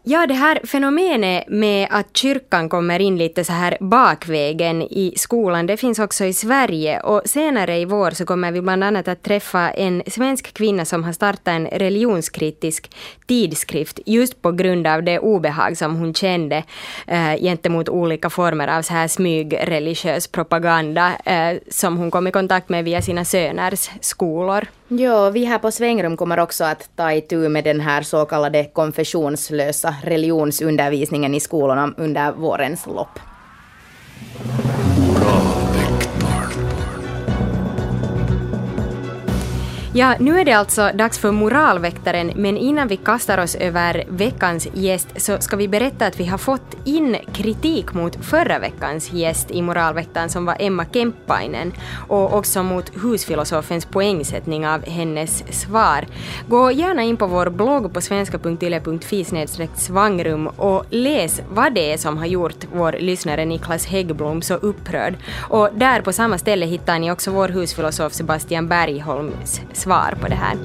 [0.08, 5.68] Ja, det här fenomenet med att kyrkan kommer in lite så här bakvägen i skolan,
[5.68, 7.00] det finns också i Sverige.
[7.00, 11.04] Och senare i vår så kommer vi bland annat att träffa en svensk kvinna som
[11.04, 12.92] har startat en religionskritisk
[13.28, 16.64] tidskrift just på grund av det obehag som hon kände
[17.08, 22.70] eh, gentemot olika former av så här smygreligiös propaganda eh, som hon kom i kontakt
[22.70, 24.68] med via sina söners skolor.
[24.88, 28.64] Ja, vi här på Svängrum kommer också att ta itu med den här så kallade
[28.64, 33.20] konfessionslösa religionsundervisningen i skolorna under vårens lopp.
[39.98, 44.68] Ja, nu är det alltså dags för Moralväktaren, men innan vi kastar oss över veckans
[44.74, 49.52] gäst så ska vi berätta att vi har fått in kritik mot förra veckans gäst
[49.52, 51.74] i Moralväktaren som var Emma Kemppainen
[52.08, 56.06] och också mot husfilosofens poängsättning av hennes svar.
[56.48, 59.26] Gå gärna in på vår blogg på svenska.yle.fi
[59.76, 65.16] svangrum och läs vad det är som har gjort vår lyssnare Niklas Häggblom så upprörd.
[65.50, 70.28] Och där på samma ställe hittar ni också vår husfilosof Sebastian Bergholms svar svar på
[70.28, 70.58] det här.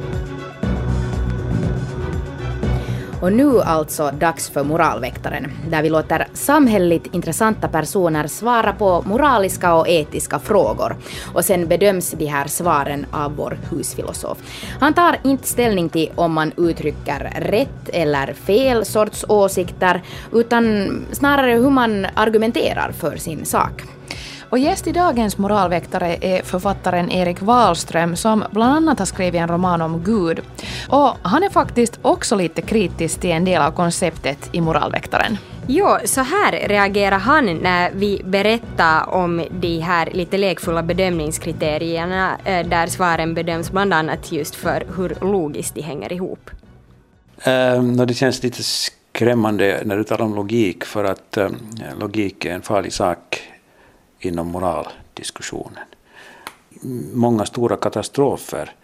[3.22, 9.74] Och nu alltså dags för Moralväktaren, där vi låter samhälleligt intressanta personer svara på moraliska
[9.74, 10.96] och etiska frågor.
[11.34, 14.38] Och sen bedöms de här svaren av vår husfilosof.
[14.80, 20.02] Han tar inte ställning till om man uttrycker rätt eller fel sorts åsikter,
[20.32, 23.82] utan snarare hur man argumenterar för sin sak.
[24.50, 29.48] Och gäst i dagens moralväktare är författaren Erik Wahlström som bland annat har skrivit en
[29.48, 30.40] roman om Gud.
[30.88, 35.38] Och han är faktiskt också lite kritisk till en del av konceptet i moralväktaren.
[35.66, 42.66] Jo, så här reagerar han när vi berättar om de här lite lekfulla bedömningskriterierna eh,
[42.66, 46.50] där svaren bedöms bland annat just för hur logiskt de hänger ihop.
[47.46, 51.56] Um, det känns lite skrämmande när du talar om logik för att um,
[52.00, 53.42] logik är en farlig sak
[54.20, 55.84] inom moraldiskussionen.
[57.12, 58.74] Många stora katastrofer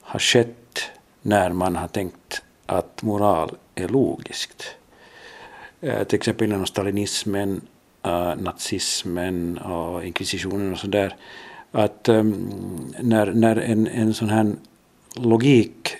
[0.00, 0.90] har skett
[1.22, 4.76] när man har tänkt att moral är logiskt.
[5.80, 7.60] Eh, till exempel inom stalinismen,
[8.02, 11.16] eh, nazismen och inkvisitionen och sådär.
[11.72, 12.50] Att ehm,
[13.00, 14.52] när, när en, en sån här
[15.14, 15.96] logik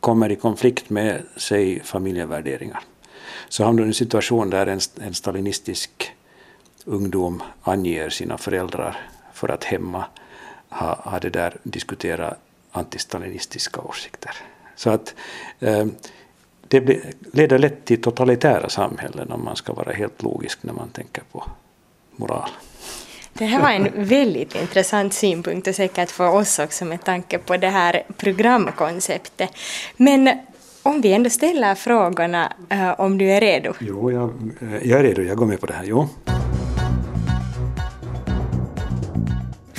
[0.00, 2.80] kommer i konflikt med, säg, familjevärderingar,
[3.48, 6.07] så hamnar du i en situation där en, en stalinistisk
[6.88, 8.96] ungdom anger sina föräldrar
[9.32, 10.04] för att hemma
[10.68, 12.34] ha, ha det där diskutera
[12.72, 14.30] antistalinistiska åsikter.
[14.76, 15.14] Så att
[15.60, 15.86] eh,
[16.68, 17.00] det blir,
[17.32, 21.44] leder lätt till totalitära samhällen om man ska vara helt logisk när man tänker på
[22.16, 22.50] moral.
[23.32, 27.56] Det här var en väldigt intressant synpunkt och säkert för oss också med tanke på
[27.56, 29.50] det här programkonceptet.
[29.96, 30.38] Men
[30.82, 33.72] om vi ändå ställer frågorna, uh, om du är redo?
[33.78, 35.22] Jo, jag, jag är redo.
[35.22, 35.84] Jag går med på det här.
[35.84, 36.08] Jo.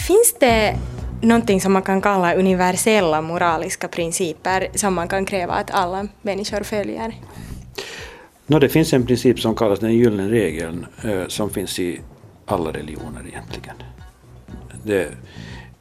[0.10, 0.78] Finns det
[1.22, 6.64] någonting som man kan kalla universella moraliska principer som man kan kräva att alla människor
[6.64, 7.16] följer?
[8.48, 12.02] No, det finns en princip som kallas den gyllene regeln eh, som finns i
[12.46, 13.76] alla religioner egentligen.
[14.84, 15.08] Det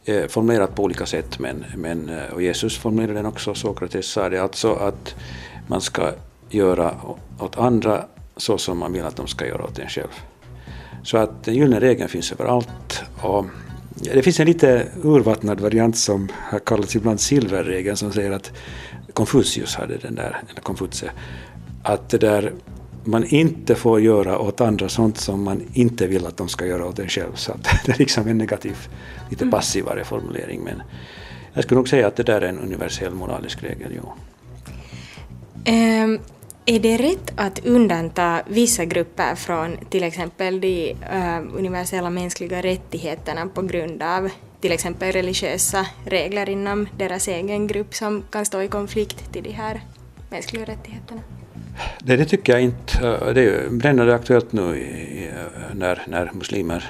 [0.05, 4.29] är formulerat på olika sätt men, men, eh, och Jesus formulerade den också, Sokrates sa
[4.29, 5.15] det alltså att
[5.67, 6.13] man ska
[6.51, 6.95] göra
[7.39, 8.05] åt andra
[8.37, 10.23] så som man vill att de ska göra åt en själv.
[11.03, 13.03] Så att den gyllene regeln finns överallt.
[13.23, 13.47] Och
[14.01, 18.53] det finns en lite urvattnad variant som har kallats ibland silverregeln som säger att
[19.13, 21.11] Konfucius hade den där, eller Konfutse,
[21.83, 22.53] att det där
[23.05, 26.87] man inte får göra åt andra sånt som man inte vill att de ska göra
[26.87, 27.35] åt en själv.
[27.35, 27.53] Så
[27.87, 28.77] det är liksom en negativ,
[29.31, 29.53] lite mm.
[29.53, 30.61] passivare formulering.
[30.65, 30.83] Men
[31.53, 33.93] jag skulle nog säga att det där är en universell moralisk regel.
[33.97, 34.13] Jo.
[35.73, 36.19] Um,
[36.69, 43.47] är det rätt att undanta vissa grupper från till exempel de uh, universella mänskliga rättigheterna
[43.55, 48.69] på grund av till exempel religiösa regler inom deras egen grupp som kan stå i
[48.69, 49.81] konflikt till de här
[50.31, 51.21] mänskliga rättigheterna?
[51.99, 53.09] Det, det tycker jag inte.
[53.09, 56.85] Eh, det är brännande aktuellt nu eh, när, när muslimer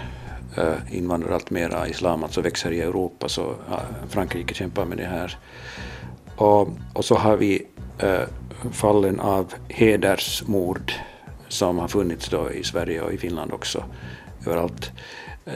[0.91, 3.55] invandrar allt mera, islam alltså växer i Europa, så
[4.09, 5.39] Frankrike kämpar med det här.
[6.37, 7.67] Och, och så har vi
[8.73, 10.93] fallen av hedersmord
[11.49, 13.85] som har funnits då i Sverige och i Finland också,
[14.47, 14.93] överallt.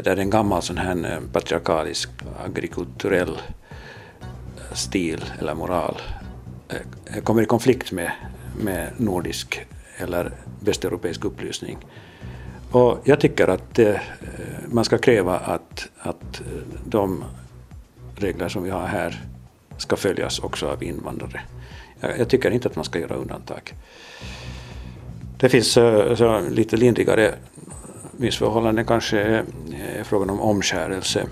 [0.05, 2.11] Där en gammal sån här eh, patriarkalisk
[2.45, 3.39] agrikulturell
[4.21, 5.97] eh, stil eller moral
[6.69, 8.13] eh, kommer i konflikt med
[8.61, 11.79] med nordisk eller västeuropeisk upplysning.
[12.71, 13.95] Och jag tycker att eh,
[14.67, 16.43] man ska kräva att, att
[16.85, 17.25] de
[18.17, 19.23] regler som vi har här
[19.77, 21.41] ska följas också av invandrare.
[22.03, 23.75] Jag, tycker inte att man ska göra undantag.
[25.37, 27.35] Det finns eh, så lite lindrigare
[28.13, 31.27] missförhållanden kanske är frågan om omskärelse.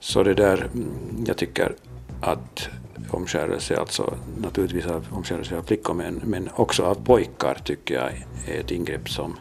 [0.00, 1.74] Så det där, mm, jag tycker
[2.20, 2.68] att
[3.10, 8.10] omskärelse, alltså naturligtvis av omskärelse av flickor men, men också av pojkar tycker jag
[8.46, 9.36] är ett ingrepp som,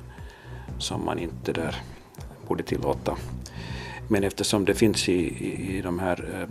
[0.79, 1.75] som man inte där
[2.47, 3.17] borde tillåta.
[4.07, 6.47] Men eftersom det finns i, i, i de här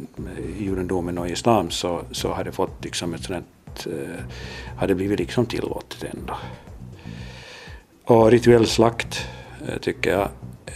[0.59, 3.47] judendomen och islam så, så har det fått liksom ett sådant,
[3.87, 3.93] eh,
[4.77, 6.37] har det blivit liksom tillåtet ändå.
[8.05, 9.27] Och rituell slakt
[9.69, 10.29] eh, tycker jag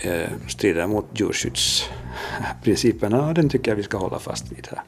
[0.03, 4.83] eh, strider mot djurskyddsprinciperna och den tycker jag vi ska hålla fast vid här.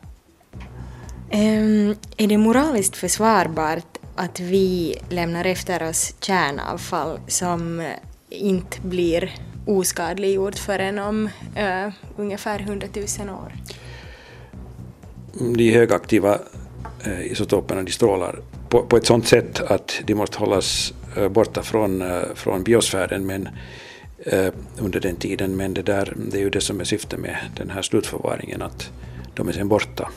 [1.33, 7.93] Um, är det moraliskt försvarbart att vi lämnar efter oss kärnavfall som
[8.29, 9.35] inte blir
[9.67, 12.87] oskadliggjort förrän om uh, ungefär 100
[13.19, 13.53] 000 år?
[15.57, 16.39] De högaktiva
[17.07, 18.39] Eh, isotoperna de strålar
[18.69, 23.27] på, på, ett sådant sätt att de måste hållas eh, borta från, eh, från biosfären
[23.27, 23.49] men,
[24.79, 25.57] under den tiden.
[25.57, 28.91] Men det, där, det är ju det som är syftet med den här slutförvaringen, att
[29.35, 30.09] de är sen borta.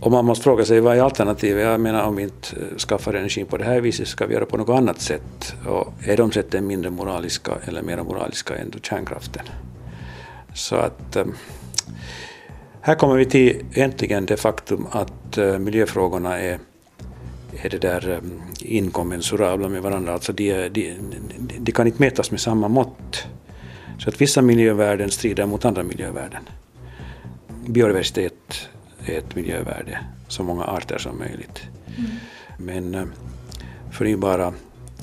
[0.00, 1.64] Och man måste fråga sig vad är alternativet?
[1.64, 4.56] Jag menar om vi inte skaffar energin på det här viset ska vi göra på
[4.56, 5.54] något annat sätt.
[5.66, 9.44] Och är de sätten mindre moraliska eller mer moraliska än kärnkraften?
[10.54, 11.16] Så att
[12.80, 16.58] här kommer vi till äntligen det faktum att uh, miljöfrågorna är,
[17.62, 20.12] är det där um, inkommensurabla med varandra.
[20.12, 20.98] Alltså de, de,
[21.58, 23.26] de kan inte mätas med samma mått.
[23.98, 26.42] Så att vissa miljövärden strider mot andra miljövärden.
[27.66, 28.68] Biodiversitet
[29.06, 31.62] ett miljövärde, så många arter som möjligt.
[31.98, 32.10] Mm.
[32.58, 33.04] Men eh,
[33.90, 34.54] förnybara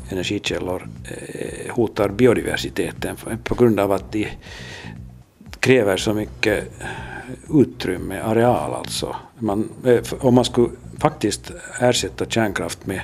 [0.09, 4.27] energikällor eh, hotar biodiversiteten på grund av att de
[5.59, 6.71] kräver så mycket
[7.49, 9.15] utrymme, areal alltså.
[9.39, 13.01] Man, eh, om man skulle faktiskt ersätta kärnkraft med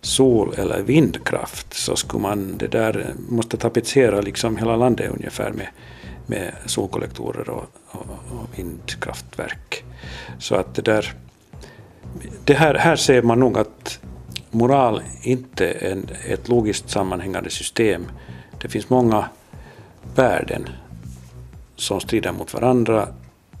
[0.00, 5.52] sol eller vindkraft så skulle man det där eh, måste tapetsera liksom hela landet ungefär
[5.52, 5.68] med,
[6.26, 9.84] med solkollektorer och, och, och vindkraftverk.
[10.38, 11.14] Så att det där,
[12.44, 14.00] det här, här ser man nog att
[14.50, 18.06] moral inte är ett logiskt sammanhängande system.
[18.62, 19.28] Det finns många
[20.14, 20.68] värden
[21.76, 23.08] som strider mot varandra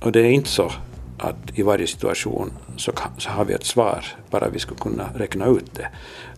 [0.04, 0.72] och det är inte så
[1.18, 5.46] att i varje situation så, så har vi ett svar, bara vi skulle kunna räkna
[5.46, 5.88] ut det.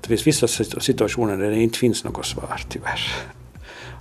[0.00, 0.48] Det finns vissa
[0.80, 3.00] situationer där det inte finns något svar, tyvärr.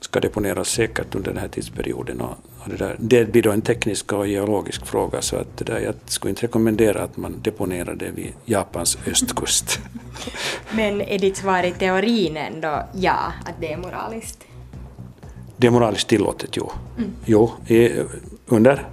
[0.00, 2.20] ska deponeras säkert under den här tidsperioden.
[2.20, 2.36] Och
[2.66, 5.94] det, där, det blir då en teknisk och geologisk fråga så att det där, jag
[6.06, 9.78] skulle inte rekommendera att man deponerar det vid Japans östkust.
[10.72, 14.44] Men är ditt svar i teorin ändå ja, att det är moraliskt?
[15.56, 16.70] Det är moraliskt tillåtet, jo.
[16.98, 17.10] Mm.
[17.24, 17.52] Jo,
[18.46, 18.86] under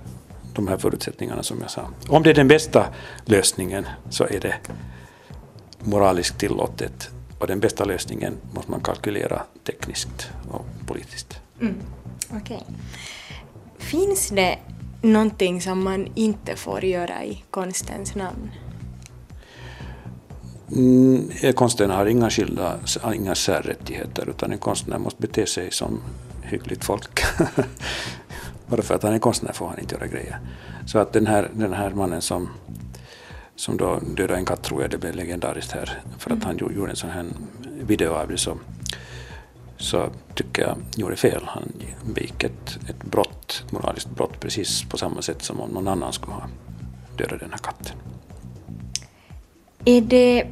[0.54, 1.88] de här förutsättningarna som jag sa.
[2.08, 2.88] Om det är den bästa
[3.26, 4.56] lösningen så är det
[5.80, 7.10] moraliskt tillåtet
[7.40, 11.40] och den bästa lösningen måste man kalkylera tekniskt och politiskt.
[11.62, 11.76] Mm.
[12.42, 12.60] Okay.
[13.82, 14.58] Finns det
[15.02, 18.52] någonting som man inte får göra i konstens namn?
[20.76, 22.80] Mm, konsten har inga skilda,
[23.16, 26.02] inga särrättigheter utan en konstnär måste bete sig som
[26.42, 27.24] hyggligt folk.
[28.68, 30.40] Bara för att han är konstnär får han inte göra grejer.
[30.86, 32.50] Så att den här, den här mannen som,
[33.56, 36.90] som då dödade en katt, tror jag det blev legendariskt här, för att han gjorde
[36.90, 37.26] en sån här
[37.84, 38.58] video av det, så,
[39.82, 41.44] så tycker jag gjorde fel.
[41.46, 41.72] Han
[42.14, 46.14] begick ett, ett brott, ett moraliskt brott, precis på samma sätt som om någon annan
[46.14, 46.44] skulle ha
[47.18, 47.96] dödat den här katten.
[49.86, 50.48] Är det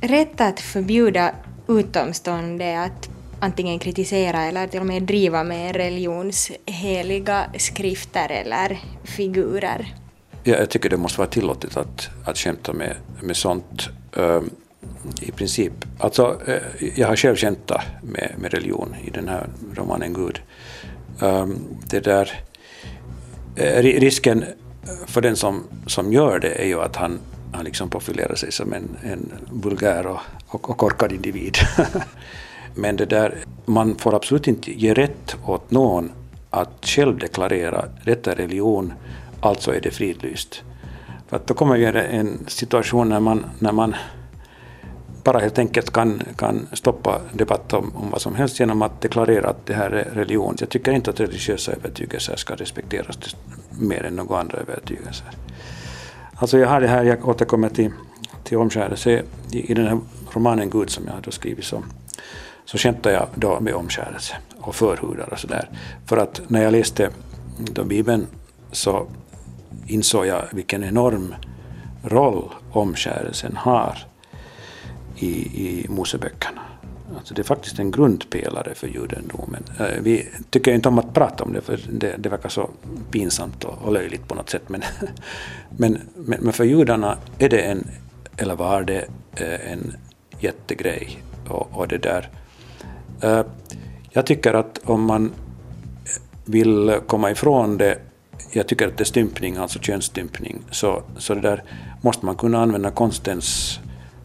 [0.00, 1.34] rätt att förbjuda
[1.68, 3.10] utomstående att
[3.40, 9.94] antingen kritisera eller till och med driva med religionsheliga skrifter eller figurer?
[10.42, 13.88] Ja, jag tycker det måste vara tillåtet att, att skämta med, med sånt.
[14.12, 14.50] Um,
[15.20, 15.72] i princip.
[15.98, 20.40] Alltså, eh, jag har själv skämtat med, med religion i den här romanen Gud.
[21.20, 21.58] Um,
[21.90, 22.40] det där,
[23.56, 24.44] eh, risken
[25.06, 27.18] för den som, som gör det är ju att han,
[27.52, 31.56] han liksom profilerar sig som en, en vulgär och, och, och korkad individ.
[32.74, 36.12] Men det där, man får absolut inte ge rätt åt någon
[36.50, 38.92] att själv deklarera detta är religion,
[39.40, 40.62] alltså är det fridlyst.
[41.28, 43.94] För att då kommer vi en situation när man, när man
[45.24, 49.48] bara helt enkelt kan, kan stoppa debatt om, om vad som helst genom att deklarera
[49.48, 50.56] att det här är religion.
[50.60, 53.36] Jag tycker inte att religiösa övertygelser ska respekteras
[53.78, 55.26] mer än några andra övertygelser.
[56.34, 57.90] Alltså jag har det här, jag återkommer till,
[58.44, 59.22] till omskärelse
[59.52, 59.98] i, i den här
[60.32, 61.82] romanen Gud som jag har skrivit så
[62.64, 65.68] så skämtar jag då med omskärelse och förhudar och sådär.
[66.06, 67.10] För att när jag läste
[67.58, 68.26] då Bibeln
[68.72, 69.06] så
[69.86, 71.34] insåg jag vilken enorm
[72.02, 73.98] roll omskärelsen har
[75.18, 75.26] i,
[75.66, 76.60] i Moseböckerna.
[77.16, 79.64] Alltså det är faktiskt en grundpelare för judendomen.
[79.80, 82.70] Eh, vi tycker inte om att prata om det för det, det verkar så
[83.10, 84.62] pinsamt och, och löjligt på något sätt.
[84.66, 84.82] Men,
[85.76, 87.90] men, men, men, för judarna är det en,
[88.36, 89.04] eller var det,
[89.36, 89.96] eh, en
[90.40, 91.22] jättegrej.
[91.48, 92.28] Och, och det där
[93.20, 93.42] eh,
[94.10, 95.32] jag tycker att om man
[96.44, 97.98] vill komma ifrån det,
[98.52, 101.62] jag tycker att det är stympning, alltså könsstympning, så, så det där
[102.00, 103.80] måste man kunna använda konstens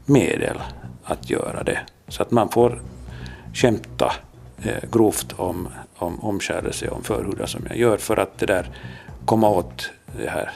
[0.05, 0.57] medel
[1.09, 1.79] att göra det.
[2.07, 2.81] Så att man får
[3.53, 4.13] skämta
[4.63, 8.69] eh, grovt om, om omskärelse, om förhudar som jag gör för att det där
[9.25, 10.51] komma åt det här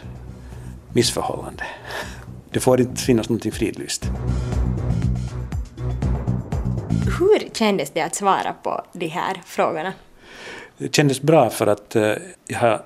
[0.93, 1.65] missförhållandet.
[2.51, 4.05] Det får inte finnas någonting fridlyst.
[7.19, 9.93] Hur kändes det att svara på de här frågorna?
[10.77, 12.13] Det kändes bra för att eh,
[12.47, 12.83] jag har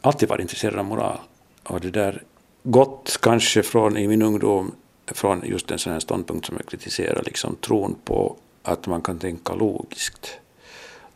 [0.00, 1.18] alltid varit intresserad av moral.
[1.64, 2.22] Och det där
[2.62, 4.74] gått kanske från i min ungdom
[5.06, 9.18] från just en sån här ståndpunkt som jag kritiserar, liksom tron på att man kan
[9.18, 10.38] tänka logiskt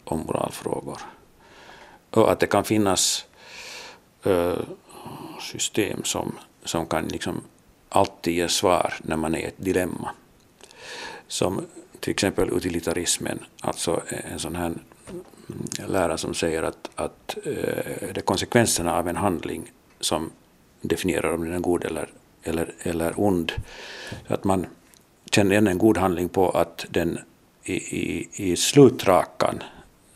[0.04, 1.00] om moralfrågor.
[2.10, 3.26] Och att det kan finnas
[4.26, 4.58] uh,
[5.40, 7.40] system som, som kan liksom
[7.88, 10.10] alltid ge svar när man är i ett dilemma.
[11.28, 11.66] Som
[12.00, 14.72] till exempel utilitarismen, alltså en sån här
[15.86, 17.52] lära som säger att, att uh,
[18.14, 20.30] det är konsekvenserna av en handling som
[20.80, 22.08] definierar om den är god eller,
[22.44, 23.52] eller, eller ond.
[24.26, 24.66] att man
[25.30, 27.18] känner igen en god handling på att den
[27.64, 29.62] i, i, i slutrakan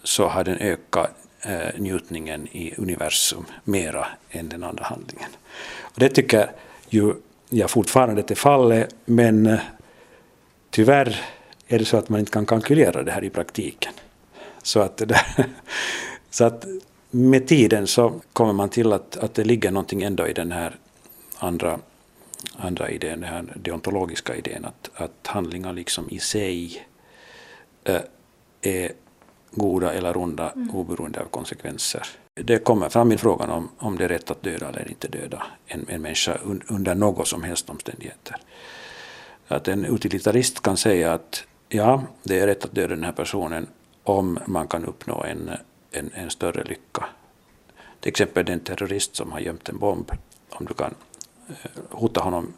[0.02, 1.10] så har den ökat
[1.42, 5.30] eh, njutningen i universum mera än den andra handlingen.
[5.80, 6.50] Och det tycker
[6.88, 7.14] ju
[7.48, 9.60] jag fortfarande är fallet, men eh,
[10.70, 11.20] tyvärr
[11.68, 13.92] är det så att man inte kan kalkylera det här i praktiken.
[14.62, 15.26] Så att, där,
[16.30, 16.64] så att
[17.10, 20.76] med tiden så kommer man till att, att det ligger någonting ändå i den här
[21.38, 21.78] andra,
[22.56, 26.86] andra idén, den här deontologiska idén, att, att handlingar liksom i sig
[27.84, 28.00] äh,
[28.62, 28.92] är
[29.50, 30.70] goda eller onda mm.
[30.70, 32.06] oberoende av konsekvenser.
[32.34, 35.46] Det kommer fram i frågan om, om det är rätt att döda eller inte döda
[35.66, 36.38] en, en människa
[36.68, 38.36] under något som helst omständigheter.
[39.48, 43.66] Att en utilitarist kan säga att ja, det är rätt att döda den här personen
[44.02, 45.50] om man kan uppnå en,
[45.90, 47.04] en, en större lycka.
[48.00, 50.10] Till exempel den terrorist som har gömt en bomb.
[50.50, 50.94] Om du kan
[51.90, 52.52] hota honom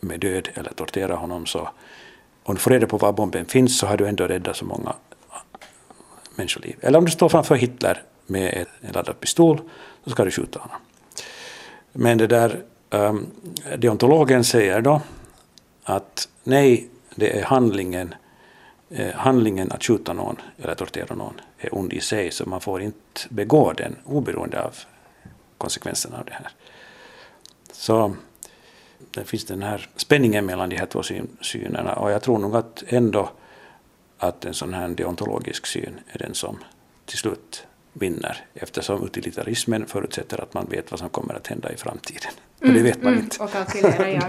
[0.00, 1.68] med död eller tortera honom så
[2.42, 4.94] om du får reda på var bomben finns så har du ändå räddat så många
[6.36, 6.76] människoliv.
[6.80, 9.60] Eller om du står framför Hitler med en laddad pistol
[10.04, 10.76] så ska du skjuta honom.
[11.92, 13.26] Men det där um,
[13.78, 15.00] deontologen säger då
[15.84, 18.14] att nej, det är handlingen
[18.94, 22.82] Eh, handlingen att skjuta någon eller tortera någon är ond i sig, så man får
[22.82, 24.74] inte begå den oberoende av
[25.58, 26.48] konsekvenserna av det här.
[27.82, 28.14] Så
[29.10, 31.02] det finns den här spänningen mellan de här två
[31.40, 33.30] synerna och jag tror nog att ändå
[34.18, 36.58] att en sån här deontologisk syn är den som
[37.06, 41.76] till slut vinner eftersom utilitarismen förutsätter att man vet vad som kommer att hända i
[41.76, 42.32] framtiden.
[42.60, 43.36] Och det vet man mm, inte.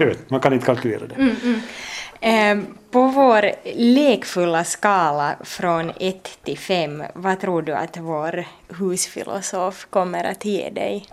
[0.00, 0.14] Ja.
[0.28, 1.14] man kan inte kalkylera det.
[1.14, 2.60] Mm, mm.
[2.60, 9.86] Eh, på vår lekfulla skala från 1 till 5, vad tror du att vår husfilosof
[9.90, 11.08] kommer att ge dig?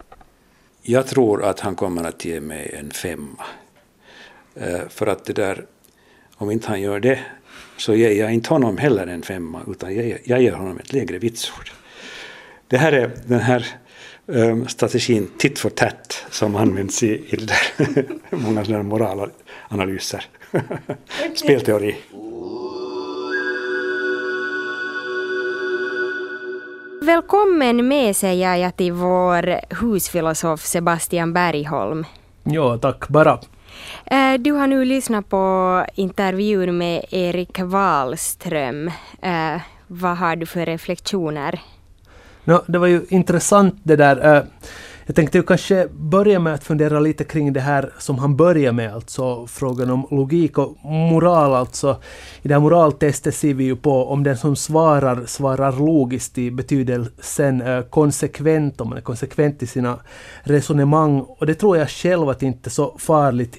[0.83, 3.45] Jag tror att han kommer att ge mig en femma.
[4.55, 5.65] Eh, för att det där,
[6.35, 7.19] om inte han gör det
[7.77, 11.17] så ger jag inte honom heller en femma utan jag, jag ger honom ett lägre
[11.17, 11.71] vitsord.
[12.67, 13.67] Det här är den här
[14.25, 18.05] um, strategin tit for tat som används i, i där,
[18.35, 20.25] många sådana moralanalyser.
[21.35, 21.95] Spelteori.
[27.05, 32.05] Välkommen med säger jag till vår husfilosof Sebastian Bergholm.
[32.43, 33.39] Ja, tack bara.
[34.05, 38.87] Eh, du har nu lyssnat på intervjun med Erik Wahlström.
[39.21, 41.61] Eh, vad har du för reflektioner?
[42.43, 44.45] No, det var ju intressant det där.
[45.11, 48.71] Jag tänkte ju kanske börja med att fundera lite kring det här som han börjar
[48.71, 51.53] med, alltså frågan om logik och moral.
[51.53, 52.01] Alltså,
[52.41, 56.51] I det här moraltestet ser vi ju på om den som svarar, svarar logiskt i
[56.51, 59.99] betydelsen eh, konsekvent, om man är konsekvent i sina
[60.43, 61.21] resonemang.
[61.21, 63.57] Och det tror jag själv att det inte är så farligt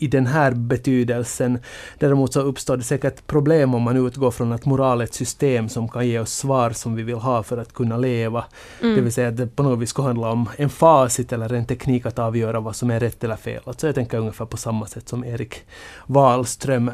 [0.00, 1.58] i den här betydelsen.
[1.98, 5.68] Däremot så uppstår det säkert problem om man utgår från att moral är ett system
[5.68, 8.44] som kan ge oss svar som vi vill ha för att kunna leva.
[8.82, 8.94] Mm.
[8.94, 11.66] Det vill säga att det på något vis ska handla om en facit eller en
[11.66, 13.62] teknik att avgöra vad som är rätt eller fel.
[13.64, 15.64] Alltså jag tänker ungefär på samma sätt som Erik
[16.06, 16.90] Wahlström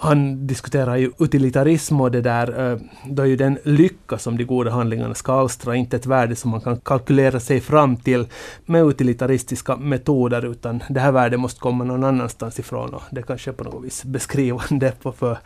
[0.00, 4.44] han diskuterar ju utilitarism och det där, eh, då är ju den lycka som de
[4.44, 8.26] goda handlingarna ska alstra inte ett värde som man kan kalkylera sig fram till
[8.66, 13.50] med utilitaristiska metoder, utan det här värdet måste komma någon annanstans ifrån och det kanske
[13.50, 15.38] är på något vis beskrivande för, för,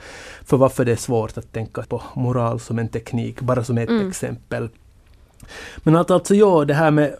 [0.44, 3.88] för varför det är svårt att tänka på moral som en teknik, bara som ett
[3.88, 4.08] mm.
[4.08, 4.68] exempel.
[5.78, 7.16] Men att alltså ja, det här med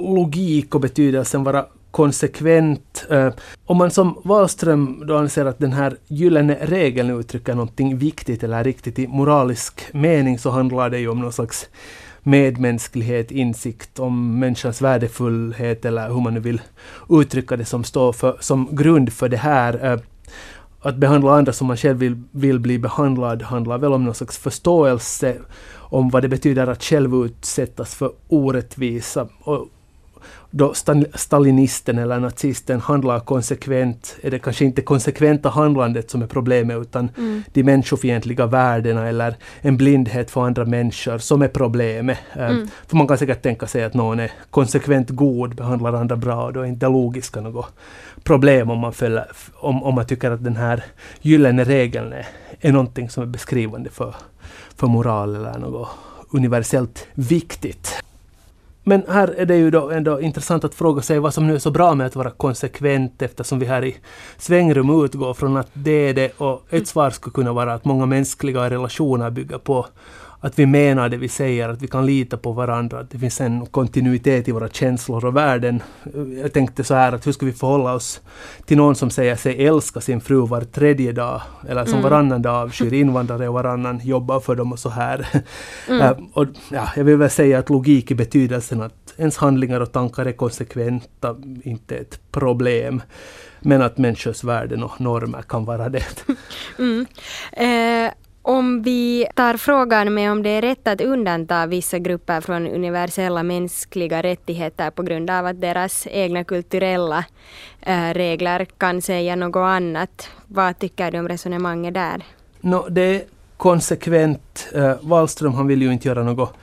[0.00, 3.06] logik och betydelsen vara konsekvent.
[3.10, 3.28] Eh,
[3.66, 8.64] om man som Wallström då anser att den här gyllene regeln uttrycker någonting viktigt eller
[8.64, 11.68] riktigt i moralisk mening så handlar det ju om någon slags
[12.22, 16.60] medmänsklighet, insikt om människans värdefullhet eller hur man nu vill
[17.08, 19.92] uttrycka det som står för, som grund för det här.
[19.92, 20.00] Eh,
[20.80, 24.38] att behandla andra som man själv vill, vill bli behandlad handlar väl om någon slags
[24.38, 25.36] förståelse
[25.74, 29.28] om vad det betyder att själv utsättas för orättvisa.
[29.40, 29.68] Och
[30.56, 30.74] då
[31.14, 37.08] stalinisten eller nazisten handlar konsekvent, är det kanske inte konsekventa handlandet som är problemet utan
[37.16, 37.42] mm.
[37.52, 42.18] de människofientliga värdena eller en blindhet för andra människor som är problemet.
[42.32, 42.68] Eh, mm.
[42.86, 46.60] För man kan säkert tänka sig att någon är konsekvent god, behandlar andra bra, då
[46.60, 47.66] är inte logiska något
[48.22, 50.84] problem om man, följer, om, om man tycker att den här
[51.20, 52.26] gyllene regeln är,
[52.60, 54.14] är någonting som är beskrivande för,
[54.76, 55.88] för moral eller något
[56.30, 58.04] universellt viktigt.
[58.86, 61.58] Men här är det ju då ändå intressant att fråga sig vad som nu är
[61.58, 63.96] så bra med att vara konsekvent eftersom vi här i
[64.38, 68.06] svängrum utgår från att det är det och ett svar skulle kunna vara att många
[68.06, 69.86] mänskliga relationer bygger på
[70.44, 73.40] att vi menar det vi säger, att vi kan lita på varandra, att det finns
[73.40, 75.82] en kontinuitet i våra känslor och värden.
[76.42, 78.20] Jag tänkte så här att hur ska vi förhålla oss
[78.64, 82.02] till någon som säger sig älska sin fru var tredje dag, eller som mm.
[82.02, 85.26] varannan dag avskyr invandrare och varannan jobbar för dem och så här.
[85.88, 86.00] Mm.
[86.00, 89.92] Uh, och, ja, jag vill väl säga att logik i betydelsen att ens handlingar och
[89.92, 93.02] tankar är konsekventa, inte ett problem.
[93.60, 96.04] Men att människors värden och normer kan vara det.
[96.78, 97.06] Mm.
[97.52, 98.12] Eh,
[98.46, 103.42] om vi tar frågan med om det är rätt att undanta vissa grupper från universella
[103.42, 107.24] mänskliga rättigheter på grund av att deras egna kulturella
[107.80, 110.28] eh, regler kan säga något annat.
[110.46, 112.22] Vad tycker du om resonemanget där?
[112.60, 113.22] No, det är
[113.56, 114.68] konsekvent.
[114.74, 116.54] Eh, Wallström han vill ju inte göra något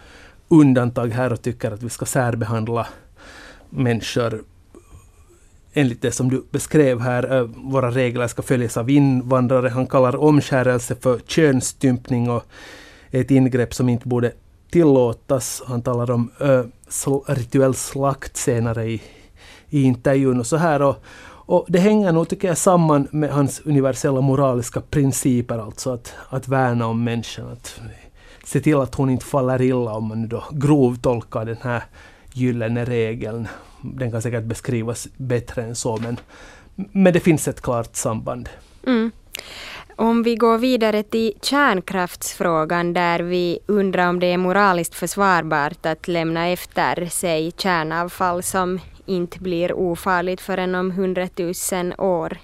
[0.47, 2.87] undantag här och tycker att vi ska särbehandla
[3.69, 4.43] människor
[5.73, 9.69] enligt det som du beskrev här, eh, våra regler ska följas av invandrare.
[9.69, 12.43] Han kallar omskärelse för könsstympning och
[13.11, 14.31] ett ingrepp som inte borde
[14.71, 15.63] tillåtas.
[15.65, 19.01] Han talar om ö, sl rituell slakt senare i,
[19.69, 20.81] i intervjun och så här.
[20.81, 26.13] Och, och det hänger nog, tycker jag, samman med hans universella moraliska principer, alltså att,
[26.29, 27.81] att värna om människan, att
[28.45, 31.83] se till att hon inte faller illa om man då grovtolkar den här
[32.33, 33.47] gyllene regeln
[33.81, 36.17] den kan säkert beskrivas bättre än så, men,
[36.75, 38.49] men det finns ett klart samband.
[38.87, 39.11] Mm.
[39.95, 46.07] Om vi går vidare till kärnkraftsfrågan där vi undrar om det är moraliskt försvarbart att
[46.07, 52.37] lämna efter sig kärnavfall som inte blir ofarligt förrän om hundratusen år?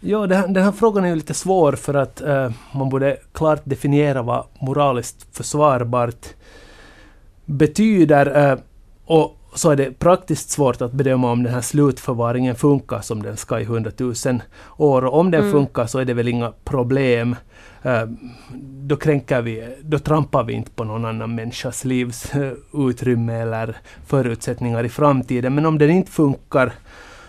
[0.00, 3.16] Ja, den här, den här frågan är ju lite svår för att uh, man borde
[3.32, 6.26] klart definiera vad moraliskt försvarbart
[7.44, 8.52] betyder.
[8.52, 8.58] Uh,
[9.04, 13.36] och så är det praktiskt svårt att bedöma om den här slutförvaringen funkar som den
[13.36, 14.42] ska i hundratusen
[14.76, 15.04] år.
[15.04, 15.52] Och om den mm.
[15.52, 17.36] funkar så är det väl inga problem.
[17.86, 18.04] Uh,
[18.60, 23.76] då kränker vi, då trampar vi inte på någon annan människas livsutrymme eller
[24.06, 25.54] förutsättningar i framtiden.
[25.54, 26.72] Men om den inte funkar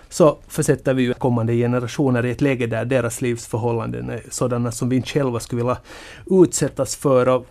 [0.09, 4.89] så försätter vi ju kommande generationer i ett läge där deras livsförhållanden är sådana som
[4.89, 5.78] vi inte själva skulle vilja
[6.26, 7.28] utsättas för.
[7.30, 7.45] Och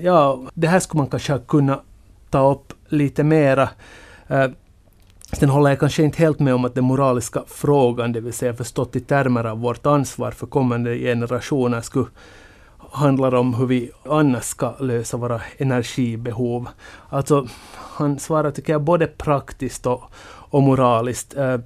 [0.00, 1.80] ja, det här skulle man kanske kunna
[2.30, 3.68] ta upp lite mera.
[4.30, 4.46] Uh,
[5.32, 8.54] Sen håller jag kanske inte helt med om att den moraliska frågan, det vill säga
[8.54, 12.06] förstått i termer av vårt ansvar för kommande generationer, skulle
[12.92, 16.68] handla om hur vi annars ska lösa våra energibehov.
[17.08, 20.02] Alltså, han svarar tycker jag både praktiskt och,
[20.50, 21.36] och moraliskt.
[21.38, 21.56] Uh,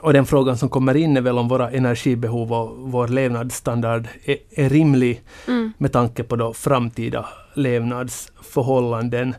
[0.00, 4.36] och den frågan som kommer in är väl om våra energibehov och vår levnadsstandard är,
[4.50, 5.72] är rimlig mm.
[5.78, 9.34] med tanke på då framtida levnadsförhållanden.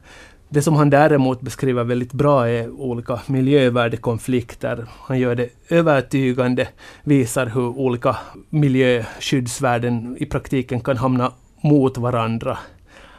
[0.52, 4.86] Det som han däremot beskriver väldigt bra är olika miljövärdekonflikter.
[4.89, 6.68] Han gör det övertygande,
[7.04, 8.18] visar hur olika
[8.50, 11.32] miljöskyddsvärden i praktiken kan hamna
[11.62, 12.58] mot varandra.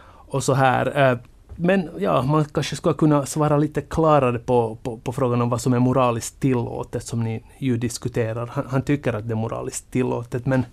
[0.06, 1.10] Och så här.
[1.10, 1.18] Eh,
[1.56, 5.60] men ja, man kanske skulle kunna svara lite klarare på, på, på, frågan om vad
[5.60, 8.46] som är moraliskt tillåtet, som ni ju diskuterar.
[8.46, 10.64] Han, han, tycker att det är moraliskt tillåtet, men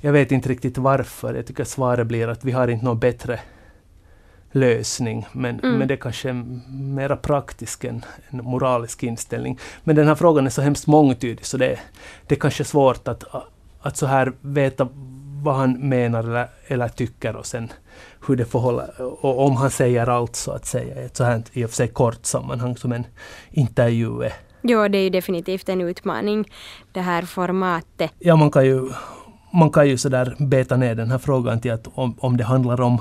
[0.00, 1.34] jag vet inte riktigt varför.
[1.34, 3.40] Jag tycker svaret blir att vi har inte något bättre
[4.52, 5.78] lösning, men, mm.
[5.78, 6.44] men det kanske är
[6.94, 9.58] mera praktisk än en moralisk inställning.
[9.84, 11.78] Men den här frågan är så hemskt mångtydig, så det,
[12.26, 13.24] det är kanske svårt att,
[13.80, 14.88] att så här veta
[15.42, 17.72] vad han menar eller, eller tycker och sen
[18.26, 21.42] hur det förhåller och om han säger allt så att säga i ett så här
[21.52, 23.06] i och för sig kort sammanhang som en
[23.50, 24.32] intervju är.
[24.62, 26.44] Ja, det är ju definitivt en utmaning
[26.92, 28.12] det här formatet.
[28.18, 28.90] Ja, man kan ju,
[29.52, 32.80] man kan ju sådär beta ner den här frågan till att om, om det handlar
[32.80, 33.00] om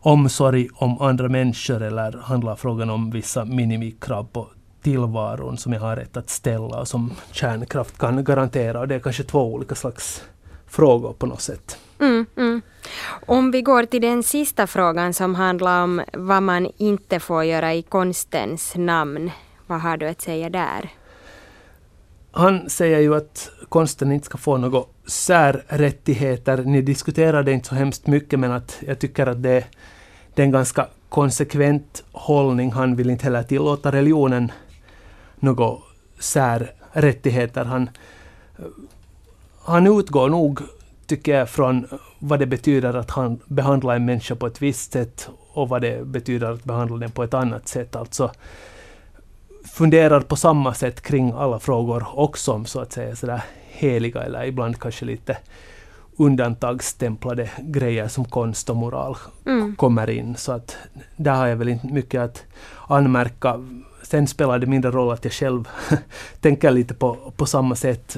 [0.00, 4.46] omsorg om andra människor eller handlar frågan om vissa minimikrav på
[4.82, 8.80] tillvaron som jag har rätt att ställa och som kärnkraft kan garantera.
[8.80, 10.24] Och det är kanske två olika slags
[10.66, 11.78] frågor på något sätt.
[12.00, 12.62] Mm, mm.
[13.26, 17.74] Om vi går till den sista frågan som handlar om vad man inte får göra
[17.74, 19.30] i konstens namn.
[19.66, 20.90] Vad har du att säga där?
[22.38, 26.64] Han säger ju att konsten inte ska få några särrättigheter.
[26.64, 29.64] Ni diskuterade inte så hemskt mycket men att jag tycker att det,
[30.34, 32.72] det är en ganska konsekvent hållning.
[32.72, 34.52] Han vill inte heller tillåta religionen
[35.36, 35.76] några
[36.18, 37.64] särrättigheter.
[37.64, 37.90] Han,
[39.64, 40.60] han utgår nog,
[41.06, 41.86] tycker jag, från
[42.18, 46.06] vad det betyder att han behandlar en människa på ett visst sätt och vad det
[46.06, 47.96] betyder att behandla den på ett annat sätt.
[47.96, 48.30] Alltså
[49.72, 54.44] funderar på samma sätt kring alla frågor också om så att säga sådär heliga eller
[54.44, 55.36] ibland kanske lite
[56.18, 59.16] undantagsstämplade grejer som konst och moral
[59.46, 59.76] mm.
[59.76, 60.36] kommer in.
[60.36, 60.76] Så att
[61.16, 62.44] där har jag väl inte mycket att
[62.88, 63.64] anmärka.
[64.02, 65.68] Sen spelar det mindre roll att jag själv
[66.40, 68.16] tänker lite på, på samma sätt.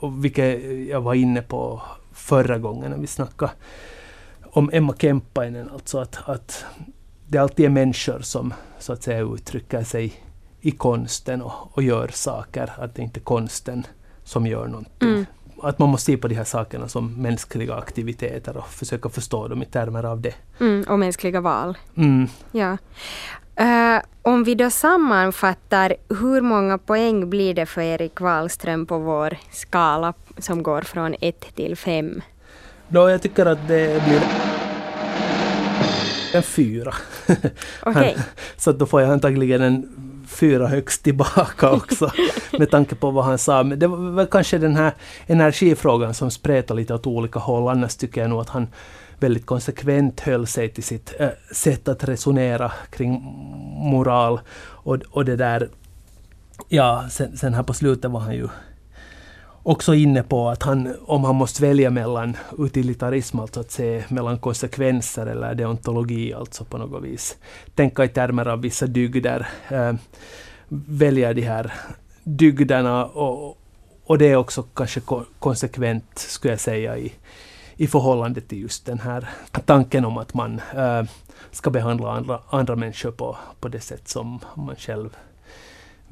[0.00, 3.52] Och vilket jag var inne på förra gången när vi snackade
[4.42, 5.70] om Emma Kemppainen.
[5.72, 6.64] Alltså att, att
[7.32, 10.12] det alltid är människor som så att säga uttrycker sig
[10.60, 12.72] i konsten och, och gör saker.
[12.78, 13.86] Att det inte är konsten
[14.24, 15.08] som gör någonting.
[15.08, 15.26] Mm.
[15.62, 19.62] Att man måste se på de här sakerna som mänskliga aktiviteter och försöka förstå dem
[19.62, 20.34] i termer av det.
[20.60, 21.78] Mm, och mänskliga val.
[21.96, 22.28] Mm.
[22.52, 22.76] Ja.
[23.60, 29.36] Uh, om vi då sammanfattar, hur många poäng blir det för Erik Wallström på vår
[29.52, 32.22] skala som går från 1 till 5?
[32.88, 34.51] Då jag tycker att det blir
[36.32, 36.94] en fyra.
[37.86, 38.14] Okay.
[38.56, 39.88] så då får jag antagligen en
[40.26, 42.10] fyra högst tillbaka också
[42.58, 43.62] med tanke på vad han sa.
[43.62, 44.92] Men det var väl kanske den här
[45.26, 47.68] energifrågan som spretar lite åt olika håll.
[47.68, 48.66] Annars tycker jag nog att han
[49.18, 53.12] väldigt konsekvent höll sig till sitt äh, sätt att resonera kring
[53.76, 54.40] moral.
[54.84, 55.68] Och, och det där,
[56.68, 58.48] ja, sen, sen här på slutet var han ju
[59.62, 64.38] också inne på att han, om han måste välja mellan utilitarism, alltså att se mellan
[64.38, 67.36] konsekvenser eller deontologi, alltså på något vis.
[67.74, 69.92] Tänka i termer av vissa dygder, äh,
[70.88, 71.72] välja de här
[72.24, 73.58] dygderna och,
[74.04, 75.00] och det är också kanske
[75.38, 77.12] konsekvent, skulle jag säga, i,
[77.76, 79.28] i förhållande till just den här
[79.64, 81.02] tanken om att man äh,
[81.50, 85.16] ska behandla andra, andra människor på, på det sätt som man själv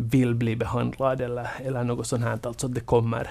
[0.01, 2.39] vill bli behandlad eller, eller något sånt här.
[2.43, 3.31] Alltså det kommer,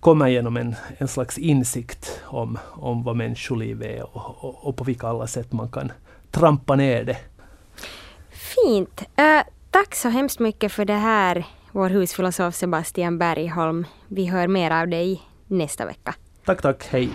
[0.00, 4.84] kommer genom en, en slags insikt om, om vad människoliv är och, och, och på
[4.84, 5.92] vilka alla sätt man kan
[6.30, 7.16] trampa ner det.
[8.30, 9.00] Fint.
[9.00, 13.86] Uh, tack så hemskt mycket för det här, vår husfilosof Sebastian Bergholm.
[14.08, 16.14] Vi hör mer av dig nästa vecka.
[16.44, 16.86] Tack, tack.
[16.90, 17.10] Hej.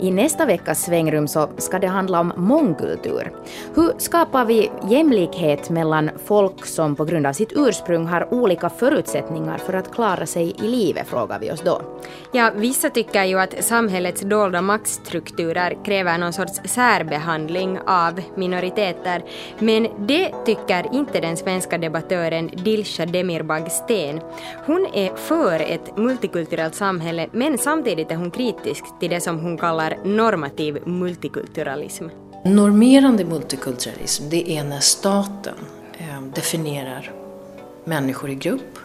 [0.00, 3.32] I nästa veckas svängrum så ska det handla om mångkultur.
[3.74, 9.58] Hur skapar vi jämlikhet mellan folk som på grund av sitt ursprung har olika förutsättningar
[9.58, 11.82] för att klara sig i livet, frågar vi oss då.
[12.32, 19.24] Ja, vissa tycker ju att samhällets dolda maktstrukturer kräver någon sorts särbehandling av minoriteter,
[19.58, 24.20] men det tycker inte den svenska debattören Dilsa Demirbag Sten.
[24.66, 29.58] Hon är för ett multikulturellt samhälle, men samtidigt är hon kritisk till det som hon
[29.58, 32.08] kallar kallar normativ multikulturalism.
[32.44, 35.54] Normerande multikulturalism det är när staten
[35.98, 37.12] eh, definierar
[37.84, 38.78] människor i grupp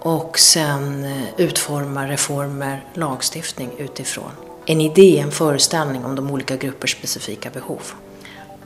[0.00, 4.30] och sen eh, utformar reformer, lagstiftning utifrån
[4.66, 7.92] en idé, en föreställning om de olika gruppers specifika behov.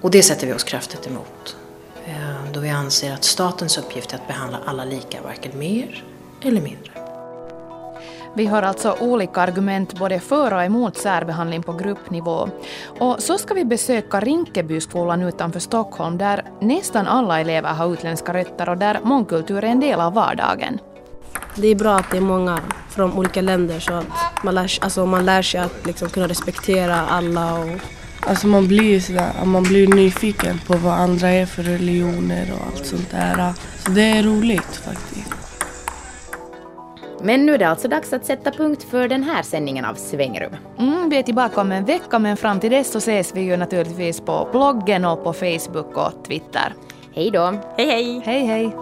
[0.01, 1.57] Och det sätter vi oss kraftigt emot.
[2.07, 6.05] Eh, då vi anser att statens uppgift är att behandla alla lika, varken mer
[6.43, 6.96] eller mindre.
[8.37, 12.49] Vi har alltså olika argument både för och emot särbehandling på gruppnivå.
[12.99, 18.69] Och så ska vi besöka Rinkebyskolan utanför Stockholm där nästan alla elever har utländska rötter
[18.69, 20.79] och där mångkultur är en del av vardagen.
[21.55, 22.59] Det är bra att det är många
[22.91, 27.01] från olika länder så att man lär, alltså man lär sig att liksom kunna respektera
[27.01, 27.55] alla.
[27.59, 27.69] Och...
[28.21, 32.87] Alltså man blir, sådär, man blir nyfiken på vad andra är för religioner och allt
[32.87, 33.53] sånt där.
[33.79, 35.46] Så det är roligt faktiskt.
[37.23, 40.57] Men nu är det alltså dags att sätta punkt för den här sändningen av Svängrum.
[40.79, 43.57] Mm, vi är tillbaka om en vecka men fram till dess så ses vi ju
[43.57, 46.75] naturligtvis på bloggen och på Facebook och Twitter.
[47.15, 47.55] Hej då!
[47.77, 48.23] Hej hej!
[48.25, 48.77] Hej hej!